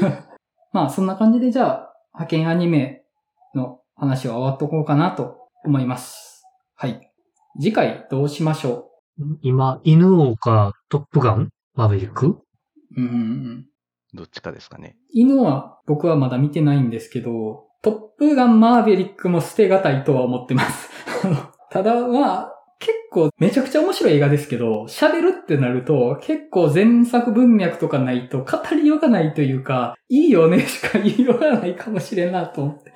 [0.72, 3.04] まあ、そんな感じでじゃあ、派遣アニメ
[3.54, 6.44] の話は終わっとこうかなと思います。
[6.76, 7.10] はい。
[7.60, 9.38] 次回どうしましょう？
[9.42, 11.50] 今、犬王かトップガン？
[11.74, 12.38] マーベリック？
[12.96, 13.66] うん。
[14.14, 14.96] どっちかですかね。
[15.12, 20.90] 犬は僕はまだ見てないんですけど、トップガンマーベリックも捨てがたいとは思ってます。
[21.70, 32.92] ただまあ、結構めちゃくちゃ面白い映画ですけど、喋るってなると結構前作文脈とかないと語りようがないというか、いいよねしか言いようがないかもしれんなと思って。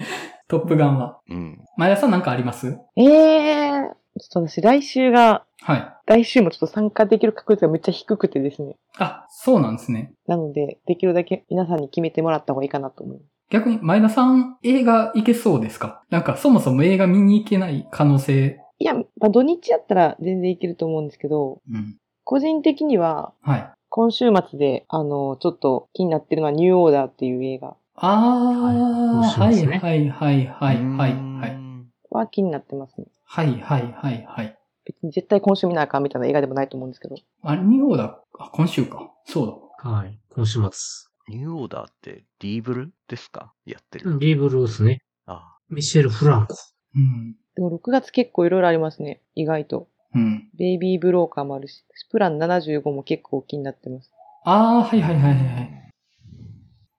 [0.49, 1.21] トップガンは。
[1.31, 1.61] うん。
[1.77, 2.77] 前田さんなんかあります？
[2.97, 3.85] ええー、
[4.19, 5.93] ちょっと私来週がはい。
[6.07, 8.75] 来週もちょっと参加できる確率がめっちゃ低くてですね。
[8.99, 10.13] あ、そうなんですね。
[10.27, 13.40] なので、できるだけ皆さんに決めてもらった方がいいかなと思います。
[13.51, 16.03] 逆に前田さん映画行けそうですか？
[16.09, 18.61] なんかそもそも映画見に行けない可能性。
[18.79, 21.97] いや、まあ土日やったら全然いけると思うんですけど、うん。
[22.25, 23.71] 個人的には、はい。
[23.89, 31.53] 今週末で、あの、ちょっと気になってるのはニューオーダーっていう映画あー、ははいはい、はい、はい、はい、はい。
[31.57, 33.07] んは気になってますね。
[33.25, 34.57] はい、はい、はい、はい。
[34.85, 37.17] 別に絶対今週見なあかんみたいな映画でもないと思うんですけど。
[37.43, 39.11] あ、ニューオーダー、あ、今週か。
[39.25, 39.47] そう
[39.85, 39.91] だ。
[39.91, 40.17] はい。
[40.35, 41.10] 今週末。
[41.31, 43.53] ニューオーダーってリーブルですか？
[43.65, 44.19] やってる。
[44.19, 44.99] リーブルースね。
[45.27, 46.57] あミシェル・フランコ。
[46.97, 47.37] うん。
[47.55, 49.21] でも6月結構いろいろありますね。
[49.37, 49.87] 意外と。
[50.13, 50.49] うん。
[50.59, 54.11] ベイビーブローカーもあるし、スプラン75も結構気になってます。
[54.45, 55.93] あー、はい、はい、はい、はい。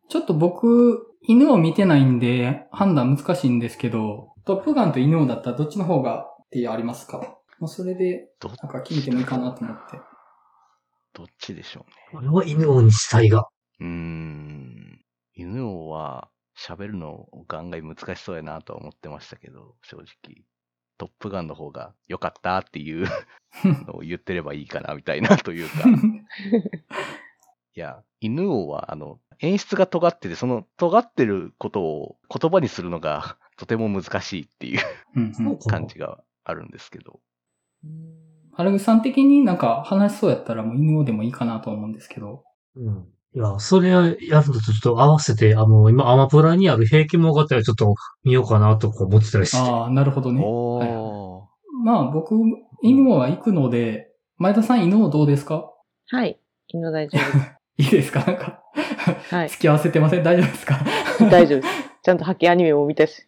[0.07, 7.17] ちょっと僕、犬を見てないんで、判断難しいんですけど、トップガンと犬をだったらどっちの方がってありますか？
[7.59, 9.99] もうそれで、ど、なんか聞いてもいいかなと思って。
[11.13, 11.95] どっちでしょうね。
[12.13, 13.49] これは犬王にしたいが。
[13.81, 15.01] うーん。
[15.33, 20.45] 犬王は喋るのガンガン難しそうやなとは思ってましたけど、正直。
[20.97, 23.07] トップガンの方が良かったっていう
[23.87, 25.73] のを言ってればいいかなみたいなというか。
[27.73, 34.79] いや、犬王はあの、演出が尖ってて、その尖ってることを言葉にするのが とても難しいっていう。
[35.67, 37.19] 感じがあるんですけど。
[38.53, 42.43] アルグさん的になんか話しそうやったらもう犬をでもいいかなと思うんですけど。
[42.75, 43.11] うん。
[43.33, 49.57] いや、それやるのとちょっと合わせて、あの、今、アマプラにある平気物語をちょっと見ようかなとか思ってたりして。
[49.57, 50.43] ああ、なるほどね。
[50.43, 51.41] はいはい
[51.83, 52.35] まあ僕、
[52.83, 55.71] 犬王は行くので、前田さん犬王どうですか？
[56.09, 56.37] はい。
[56.67, 58.19] 犬大丈夫で いいですか？
[58.19, 58.61] なんか、
[59.29, 59.33] す。
[59.35, 59.49] はい。
[59.49, 60.23] 付き合わせてません？
[60.23, 60.77] 大丈夫ですか？
[61.31, 61.73] 大丈夫です。
[62.03, 63.25] ちゃんとハッケアニメも見たし。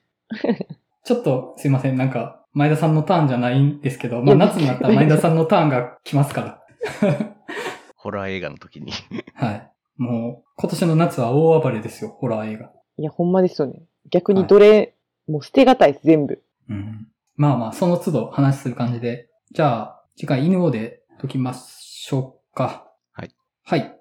[1.06, 1.98] ちょっとすいません。
[1.98, 6.64] なんか、前田さんのターンじゃないんですけど、まあ夏になったら前田さんのターンが来ますから。
[7.98, 8.92] ホラー映画の時に。
[9.34, 9.72] はい。
[9.98, 12.72] もう、今年の夏は大暴れですよ、ホラー映画。
[12.98, 13.84] いや、ほんまですよね。
[14.10, 14.96] 逆にどれ、
[15.28, 16.44] もう捨てがたいです、全部。
[16.70, 17.08] うん。
[17.36, 19.30] まあまあ、その都度話する感じで。
[19.52, 22.92] じゃあ、次回犬王で解きましょうか。
[23.12, 23.36] はい。
[23.64, 23.98] はい。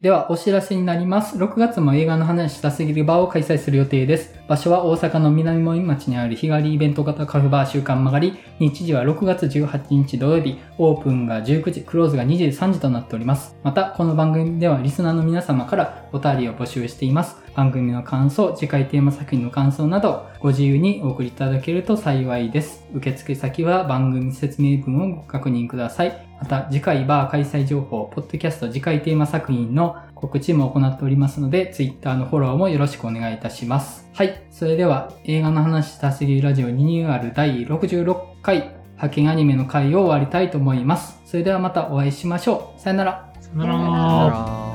[0.00, 1.36] では、お知らせになります。
[1.36, 4.32] 6月も映画の話したすぎる場を開催する予定です。
[4.46, 8.38] 場所は大阪の南森町にある日帰りイベント型カフェバー週刊曲がり。
[8.60, 10.60] 日時は6月18日土曜日。
[10.78, 13.56] オープンが19時、クローズが23時となっております。
[13.64, 17.36] また、この番組ではリスナーの皆様からお便りを募集しています。
[17.56, 22.86] 番組の感想、次回テーマ作品の感想など、ご自由にお送りいただけると幸いです。
[22.94, 26.27] 受付先は番組説明文をご確認ください。
[26.40, 34.08] また、次回バー開催情報、ポッドキャスト次回テーマ作品の告知も行っておりますので、Twitter のフォローもよろしくお願いいたします。
[34.14, 34.42] はい。
[34.50, 41.20] それでは、映画の話したすぎるラジオリニューアル第66回、派遣アニメの回を終わりたいと思います。
[41.24, 42.80] それではまたお会いしましょう。
[42.80, 43.32] さよなら。
[43.40, 43.66] さよな。
[43.66, 44.67] ら